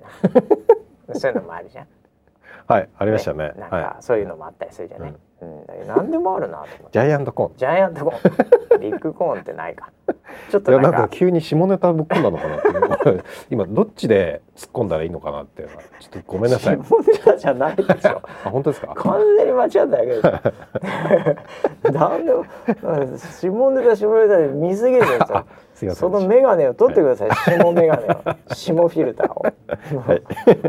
[1.07, 1.15] な。
[1.19, 1.87] そういうのもあるじゃん
[2.71, 3.51] はいありましたね。
[3.57, 5.87] なんはかそういうのもあったりするじゃない、うん。
[5.87, 6.83] 何でもあるなと思って。
[6.83, 7.57] いジャイアントコーン。
[7.57, 8.81] ジャイアントコーン。
[8.81, 9.89] ビッグコーンってないか。
[10.49, 15.63] ちょっとなんんか急に下ネタぶっ込んだのかなって今どっちで突っ込んだらいいのかなって
[15.99, 16.77] ちょっとごめんなさい。
[16.77, 18.21] 下ネタじゃないでしょ。
[18.45, 18.93] あ本当ですか？
[18.95, 22.45] 完全に間違っただけでしょ何でも
[22.83, 25.45] うん下ネタ下ネタで見すぎるんですよ
[25.81, 28.21] すいませんそのメガネを取ってください、下メガネを。
[28.53, 29.41] 下フィルターを、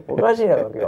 [0.08, 0.78] おかしいな今日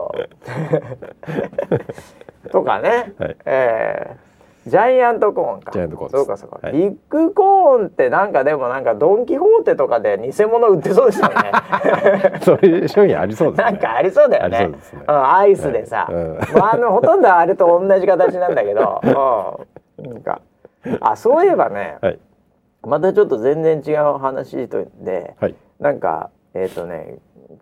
[2.51, 3.37] とかね、はい。
[3.45, 4.35] えー
[4.67, 5.73] ジャイアントコーンか。
[5.73, 6.73] ジャイアントコーンそうかそうか、はい。
[6.73, 11.35] ビッグコーンってなんかでもなんかドン・キホーテとかで偽物売ってそうですよね。
[12.41, 13.65] そういう商品ありそうですね。
[13.65, 14.69] なんかありそうだよね。
[14.69, 14.79] ね。
[15.07, 16.15] うん、アイスでさ、はい。
[16.15, 16.39] うん。
[16.59, 20.41] まあ、あのほとんどあれと同じ形なんだけど、うん、なんか。
[21.01, 22.19] あそういえばね、はい
[22.87, 25.55] またちょっと全然違う話とで、はい。
[25.81, 27.19] なんかえっ、とね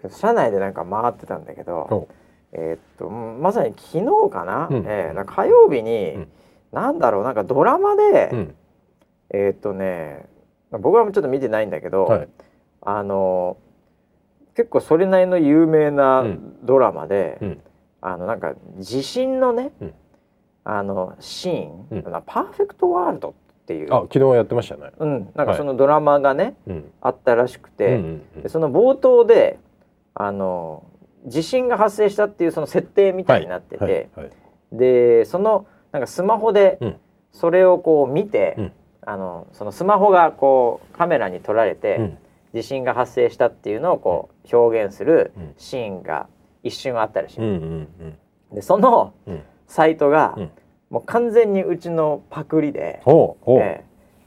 [0.09, 2.09] 車内でなんか回ってたんだけど、お
[2.53, 4.77] えっ、とまさに昨日かな、うん。
[4.87, 6.29] えーな火曜日に、うん。
[6.73, 8.55] なんだろうなんかドラマで、うん。
[9.31, 10.27] えっ、とね
[10.71, 12.29] 僕はちょっと見てないんだけど、はい。
[12.83, 13.57] あの
[14.55, 16.57] 結構それなりの有名なうん。
[16.63, 17.61] ドラマで、うん。
[18.01, 19.95] あのなんか地震のね、うん。
[20.65, 23.95] あのシーン、パーフェクトワールドっていう。
[23.95, 24.91] あ昨日やってましたね。
[24.99, 25.57] うん、なんかはい。
[25.57, 26.93] そのドラマがね、うん。
[27.01, 29.59] あったらしくて、うんうんでその冒頭で
[30.15, 30.85] あの
[31.27, 34.31] 地震が発生したっていうその設定みたいになってて、はいはい
[34.73, 36.97] でそのなんかスマホでうん。
[37.35, 38.73] それをこう見て、うん。
[39.05, 42.19] あのそのスマホがこうカメラに撮られて、うん。
[42.55, 45.55] 地震が発生したっていうのをこう表現するうん。
[45.57, 46.27] シーンが
[46.63, 47.89] 一瞬あったらしい、うんうん
[48.51, 48.55] うん。
[48.55, 49.43] でそのうん。
[49.69, 50.51] サイトが、うん
[50.93, 53.85] もう完全にうちのパクリで、ええ。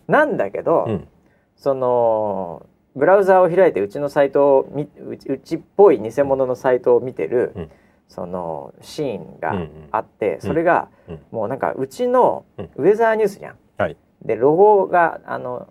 [0.08, 1.08] なんだけど、うん。
[1.56, 7.72] そのブラウザーを開いてうちのサイトをみうちっぽい偽物のサイトを見てる、うん。
[8.08, 9.70] そのシーンがうんうん。
[9.92, 11.20] あって、それが、うん。
[11.30, 12.70] もうなんかうちのうん。
[12.78, 13.56] ウェザーニュースじゃん。
[13.78, 13.96] はい。
[14.24, 15.68] でロゴがあの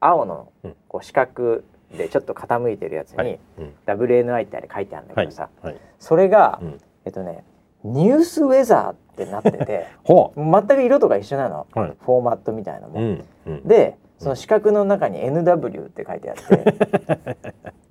[0.00, 0.76] 青のうん。
[0.88, 1.62] こう四角
[1.96, 3.40] でちょっと傾いてるやつに、はい。
[3.60, 3.72] うん。
[3.86, 5.76] WNI ってあれ書いてあるんだけどさ、はい。
[5.98, 6.80] それが、うん。
[7.06, 7.44] えっとね
[7.82, 9.86] ニュースウェザーってなってて。
[10.06, 11.92] 全く色とか一緒なの、うはい。
[12.00, 13.00] フォーマットみたいなのも。
[13.00, 13.68] うんうん。
[13.68, 17.36] でその四角の中に NW って書いてあって。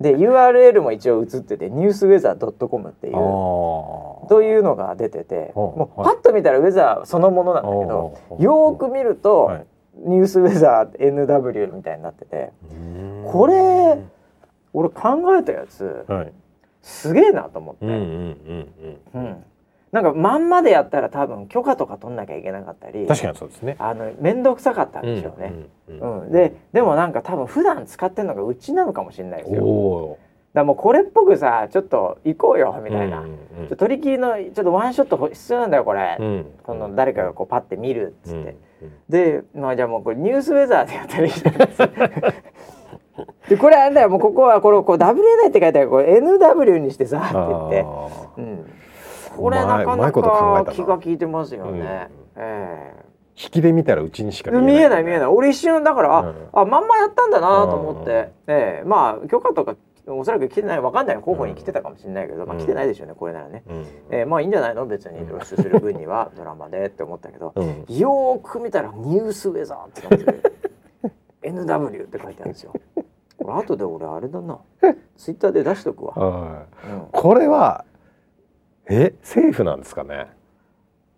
[0.00, 3.14] で URL も一応映っててニュースウェザー .com っていう。
[3.14, 3.18] あ
[4.28, 9.66] というのが出ててもうパッと見たらウェザーそのものなんだけどよーく見ると、はい。
[9.96, 12.50] ニュースウェザー NW みたいになってて。
[12.72, 13.30] うん。
[13.30, 13.98] これ
[14.72, 16.32] 俺考えたやつはい。
[16.82, 17.98] すげえなと思って、うんうん
[19.14, 19.22] うん。
[19.22, 19.44] うん
[19.94, 23.76] なんかまんまでやったら多分許可とか取んなきゃいけなかったり確かにそうですね。
[23.78, 25.52] あの面倒くさかったんでしょうね。
[25.88, 26.20] うんうん。
[26.22, 30.18] うん、ででもなんか多分普段使ってるのがうちなのかもしれないですよ。
[30.52, 33.38] だもうこれっぽくさちょっと行こうよみたいな、うん
[33.68, 36.46] うん取り切りのちょっとワンショット必要なんだよこれ、うん。
[36.64, 41.78] この誰かがこうパッて見るっつって、うんでまあじゃあもうこれニュースウェザーでやったらいいじゃないです。
[41.86, 42.00] か。
[43.48, 48.66] でこれあれだよもうここはこれこう WNA って書いてあるこれ NW にしてさって言って、あうん、
[49.36, 51.70] これなかなか気が利いてますよね。
[51.70, 51.78] うん。
[51.82, 52.94] ええ。
[53.00, 53.04] ー
[53.36, 55.02] 引きで見たらうちにしか見えない。
[55.02, 56.34] 見えない俺一瞬だからあ,、うん。
[56.52, 58.04] あまんまやったんだなと思っうん。
[58.04, 58.86] て、ええ。
[58.86, 59.74] まあ許可とか
[60.06, 62.62] おそらく来てないわかんない候補に来てたかもしれないけど、まあ、うん。
[62.62, 63.76] 来てないでしょうねこれならね、うん。
[64.10, 64.86] ええまあいいんじゃないの？
[64.86, 65.26] 別に。
[65.26, 67.66] 露出する分には ドラマでって思ったけど、うん。
[67.88, 70.42] よーく見たらニュースウェザーってなってる
[71.42, 72.72] NW って書いてあるんですよ。
[73.42, 74.58] これ後で俺あれだな。
[75.16, 76.66] ツイッターで出しとくわ、
[77.12, 77.84] これは
[78.88, 80.26] えセーフなんですかね？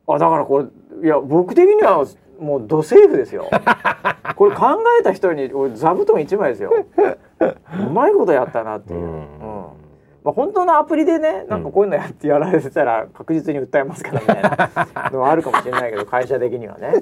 [0.09, 0.61] あだからこ
[1.01, 2.07] れいや僕的には
[2.39, 3.49] もうドセーフですよ。
[4.37, 6.73] これ考えた人に俺座布団一枚ですよ。
[7.41, 9.27] うまいことやったなっていう、うん。
[10.23, 16.95] まあ、本当のアプリでねなんかこういうのやってやられてたら確実に訴えますからみたいなのはあるかもしれないけど 会社的にはね。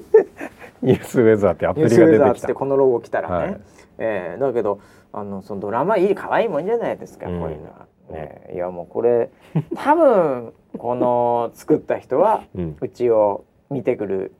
[0.82, 3.60] ニュースウェザーってアプリニュースウェザーってが出てきたこのロゴ来たらね、はい。
[3.98, 4.78] えーだけど
[5.12, 7.40] あのそのドラマいい可愛いもんじゃないですか、うん。
[7.40, 7.86] こういうのは。
[8.14, 9.28] ね、いやもうこれ
[9.76, 12.44] 多分この作った人は
[12.80, 14.32] うちを見てくる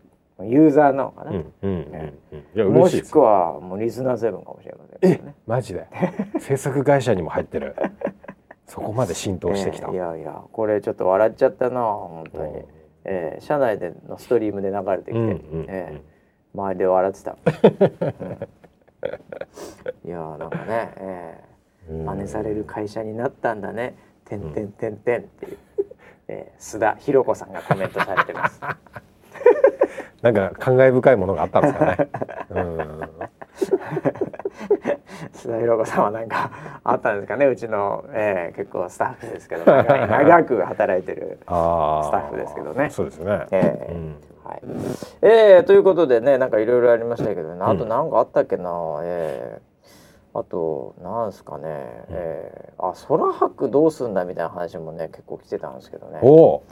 [0.43, 1.72] ユーザーなのかな、うんうんうん
[2.33, 2.39] うん。
[2.55, 5.35] いやもしくはもうリスナーセブンかもしれませんけどね。
[5.47, 5.87] マジで？
[6.41, 7.77] 制作会社にも入ってる。
[8.66, 12.62] そこまで浸透してきた、えーいやいやこれちょっと笑っちゃったな本当に、
[13.05, 15.39] えー社内でのストリームで流れてきて、うんうんうん。
[15.68, 16.03] えー
[16.59, 17.37] 周りで笑ってた、う
[20.07, 21.54] んいやーなんかね、えーうん
[21.89, 25.59] 真似される会社になったんだね「てんてんてんてん」っていう、
[26.28, 28.61] えー須田博子さんがコメントされてます。
[30.22, 32.09] なんか感慨深いものがあったんですかね。
[32.51, 32.78] うん。
[35.35, 36.51] 須田博子さんはなんか
[36.82, 37.45] あったんですかね。
[37.45, 39.64] うちの、えー結構スタッフですけど。
[39.66, 42.89] 長く働いてる スタッフですけどね。
[42.89, 44.16] そうですね、えーうん。
[44.45, 44.62] はい、
[45.20, 47.59] えー、ということでねなんかいろいろありましたけどね。
[47.61, 48.70] あとなんかあったっけな、
[49.03, 49.74] えー
[50.35, 51.64] あとなんですかね、
[52.09, 56.18] えー、あ空白どうすんだみたいな話もね結構来てたんですけどね。
[56.22, 56.64] おお。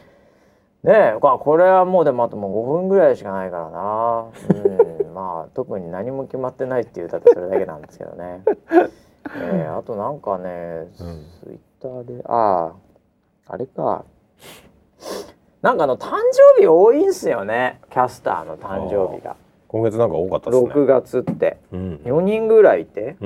[0.82, 4.26] ねえここれはもうでもあともう5分ぐらいしかないからな。
[4.50, 8.42] うん まあ特に何も決まってないっていうだってそれだけなんですけどね。
[9.36, 12.72] えー、あとなんかねツイッターであ
[13.46, 14.04] ああれか。
[15.60, 16.10] なんかあの誕
[16.56, 17.80] 生日多いんすよね。
[17.90, 19.36] キャスターの誕生日が
[19.72, 20.70] 今月なんか多かったですね。
[20.70, 21.56] 6月って。
[21.72, 21.94] うん。
[22.04, 23.16] 4人ぐらいいて。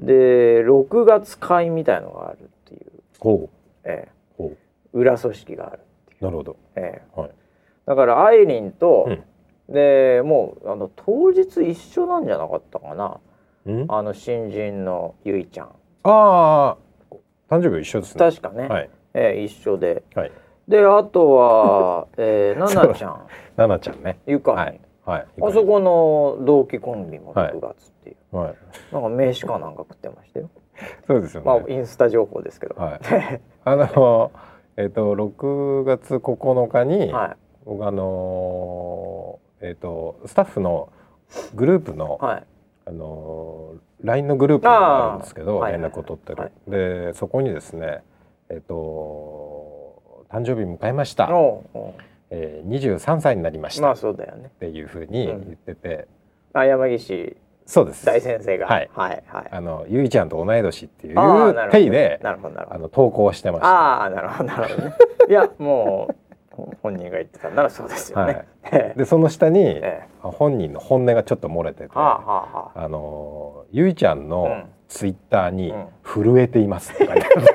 [0.00, 3.48] で6月会みたいのがあるっていう、ほ
[3.84, 4.08] え
[4.38, 4.56] うほー
[4.92, 5.80] 裏組織がある、
[6.20, 6.24] う。
[6.24, 6.56] なるほど。
[6.74, 7.30] えーはい。
[7.86, 9.22] だからアイリンと、うん。
[9.72, 13.20] でもうあの当日一緒なんじゃなかったかな。
[13.66, 13.84] うん？
[13.88, 15.68] ああの新人のゆいちゃん。
[16.02, 17.16] あー
[17.48, 18.18] 誕生日一緒ですね。
[18.18, 18.90] 確かね、はい。
[19.14, 20.02] えー一緒で。
[20.16, 20.32] はい。
[20.66, 23.26] であとは、えー、ななちゃん
[23.56, 24.18] 奈々ちゃんね。
[24.26, 24.52] ゆか。
[24.52, 24.80] に、はい。
[25.04, 25.26] はい。
[25.42, 28.54] あそこの同期コンビもはい6月っていう、はい。
[28.92, 30.50] なんか名刺かなんか食ってましたよ、
[31.06, 32.74] そうですよね、まあインスタ情報ですけど。
[32.76, 33.00] はい。
[33.64, 34.32] あの
[34.76, 40.88] えっ、と6月9日に、は僕あのーえっ、とスタッフの
[41.54, 42.44] グループの、いはい。
[42.86, 46.52] あのー LINE のグループがあるんですけど連絡を取ってる、はい。
[46.68, 48.02] でそこにですね
[48.48, 51.94] えっ、と誕生日迎えました、おうお
[52.34, 54.50] えー、23歳になりましたっうまあそうだよね。
[54.58, 56.08] ていうふうに言ってて、
[56.54, 58.06] あ山岸そうです。
[58.06, 58.66] 大先生が。
[58.66, 58.90] はい。
[58.94, 59.48] はいはい。
[59.50, 61.70] あのゆいちゃんと同い年っていうあーなるほど。
[61.72, 62.76] ペイでなるほどなるほど。
[62.76, 63.68] あの投稿してました。
[63.68, 64.88] ああなるほどなるほど。
[64.88, 64.94] ね
[65.28, 68.46] いやもうほ本人が言ってたならそうですよね、はい。
[68.72, 68.98] ええ。
[68.98, 70.08] でその下に、ええ。
[70.22, 72.84] 本人の本音がちょっと漏れてて、はあはあはあ。
[72.84, 74.64] あのゆいちゃんうのん。
[74.88, 77.46] ツイッターにうん「震えています」って書いてある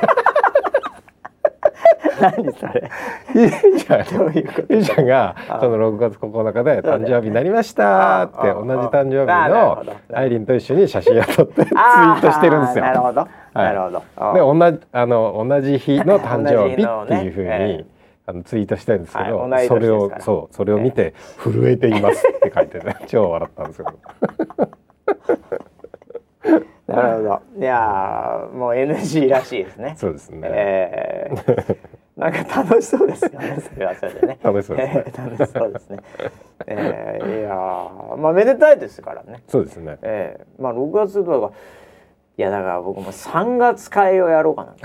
[2.19, 2.89] 何それ。
[3.35, 4.17] ゆいちゃん。
[4.17, 8.53] どういちゃんがあその6月9日で誕生日になりましたってあ。
[8.53, 12.85] 同じ誕生日のアイリンと一緒に写真を撮ってツイあートしてるんですよ。
[12.85, 14.03] なるほど、なるほど。
[14.15, 17.85] あで同じあの同じ日の 誕生日っていうふうに、
[18.25, 23.93] あのツイートしてるんですけど、はいそれをそうそれを見て震えていますって書いてて 超笑ったんですよ。
[26.87, 27.41] なるほど。
[27.59, 29.95] いやーもう NG らしいですね。
[29.97, 30.39] そうですね。
[30.51, 31.77] えー、
[32.17, 33.57] なんか楽しそうですよね。
[33.61, 34.39] それはそれでね。
[34.41, 34.95] 楽しそうです。
[34.95, 35.99] ねえー 楽しそうですね。
[36.65, 39.43] えー、いやーまあめでたいですからね。
[39.47, 39.97] そうですね。
[40.01, 41.53] えー、まあ6月とか
[42.37, 44.75] いやだから僕も3月会をやろうかな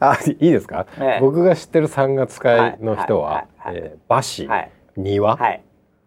[0.12, 1.20] あいいですか、ええ。
[1.20, 3.44] 僕が知ってる三月会の人は、
[4.08, 4.70] 馬氏、はい。
[4.96, 5.62] 庭、はい。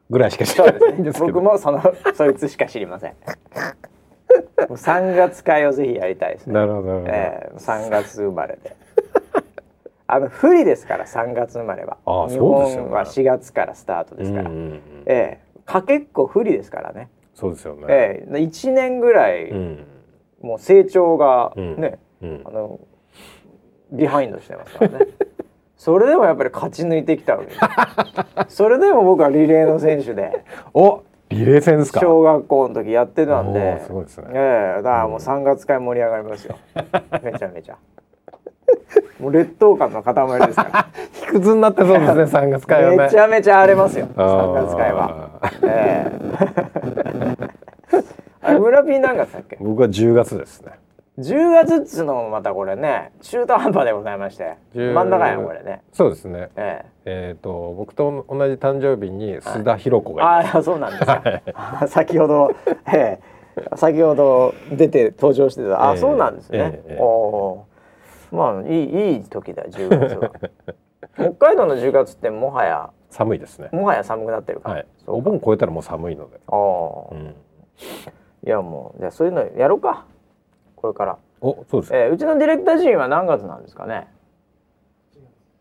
[0.10, 1.34] ぐらいしか知らないんですけど。
[1.34, 1.82] 僕もその
[2.14, 3.12] そいつしか知りません。
[3.12, 3.16] も
[4.70, 6.54] う3月会をぜひやりたいですね。
[6.54, 7.12] なるほどなるほど。
[7.14, 8.76] えー、3月生まれで
[10.08, 11.98] あの不利ですから3月生まれは。
[12.30, 14.82] 日本は4月からスタートですから、うんうんうん。
[15.06, 15.60] ええ。
[15.66, 17.86] かけっこ不利ですからね、そうですよね。
[17.90, 18.32] ええ。
[18.34, 19.86] 1年ぐらい、うん。
[20.42, 21.80] もう成長がうん。
[21.80, 22.42] ね、うん。
[22.46, 22.80] あの
[23.92, 25.08] ビハインドしてますからね。
[25.78, 27.60] それでもやっぱり勝ち抜いてきたわけです。
[28.56, 30.44] それでも僕はリレーの選手で。
[30.74, 32.00] おリレー戦ですか？
[32.02, 34.28] 小学校の時やってたんおでーすごいですね。
[34.34, 34.82] ええ。
[34.82, 36.56] だからもう3月会盛り上がりますよ。
[37.24, 37.78] めちゃめちゃ
[39.24, 40.14] もう劣等感の塊
[40.48, 40.88] ですから。
[41.14, 42.98] 卑屈になってそうですね三月会はね。
[42.98, 44.54] めちゃめちゃ荒れますよあー。
[44.54, 45.30] 三月会は。
[45.64, 47.48] ええ。
[48.42, 49.58] あれ村ピー何月だっけ？
[49.62, 50.74] 僕は10月ですね。
[51.20, 55.82] 10月っつうのもまたこれね中途半端でございまして10真ん中やんこれね。
[55.94, 56.50] そうですね。
[56.58, 57.34] ええ。
[57.38, 61.22] っ、と僕と同じ誕生日に須田寛子えがいます、ああそうなんですか。
[61.88, 62.52] 先ほど
[62.92, 63.34] ええ。
[63.76, 65.90] 先ほど出て登場してた。
[65.90, 65.98] あ、ええ。
[65.98, 67.66] そうなんですね、ええおお
[68.34, 70.32] まあいいいい時だ10月は。
[71.16, 73.70] 北海道の10月ってもはや寒いですね。
[73.72, 74.86] もはや寒くなってるか、はい。
[75.06, 80.06] お盆超えたらもう寒いので、ああ、うん、いやもうじゃあそういうのやろうか。
[80.76, 81.98] これから、おそうですか。
[81.98, 84.08] えー、うちのディレクター陣は何月なんですかね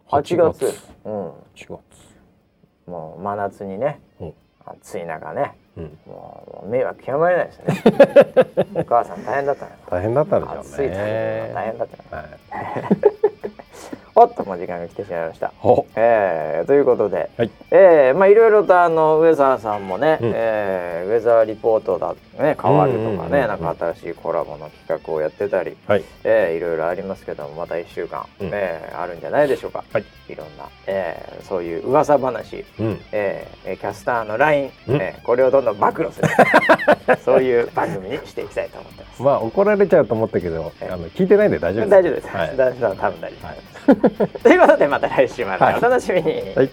[0.08, 0.66] ？8月。
[1.04, 1.30] うん。
[1.30, 1.80] 8月。
[2.86, 4.00] もう真夏にね。
[4.20, 4.34] うん。
[4.64, 5.52] 暑い中ね。
[5.56, 8.66] うんもう迷惑極まりないですね。
[8.74, 9.72] お母さん大変だったね。
[9.90, 12.02] 大変だったんでしょう暑い大変だったね。
[12.10, 12.28] はい
[14.14, 15.52] おっともう時間が来てしまいました。
[15.62, 17.50] おえー、ということで、はい。
[17.70, 20.32] えーまあいろいろとあの上澤さんもね、うん。
[20.34, 26.04] えーウェザーリポートだね変わるとかね、なんか新しいコラボの企画をやってたり、はい。
[26.24, 28.50] えーいろいろありますけどもまた1週間、うん。
[28.52, 30.04] えーあるんじゃないでしょうか、はい。
[30.28, 33.00] いろんな、えーそういう噂話、うん。
[33.12, 34.94] えーキャスターの LINE、うん。
[34.96, 36.28] えーこれをどんどん暴露する。
[37.24, 39.22] そういう番組にしていきたいと思ってます。
[39.22, 41.90] まあ怒られちゃうと思ったけど、ええあの聞いてないんで大丈夫です。
[41.90, 42.28] 大丈夫です。
[42.28, 42.56] はい。
[42.58, 43.71] 大丈夫多分大丈夫です。
[44.42, 46.32] ということでまた来週までお楽しみに。
[46.54, 46.70] はい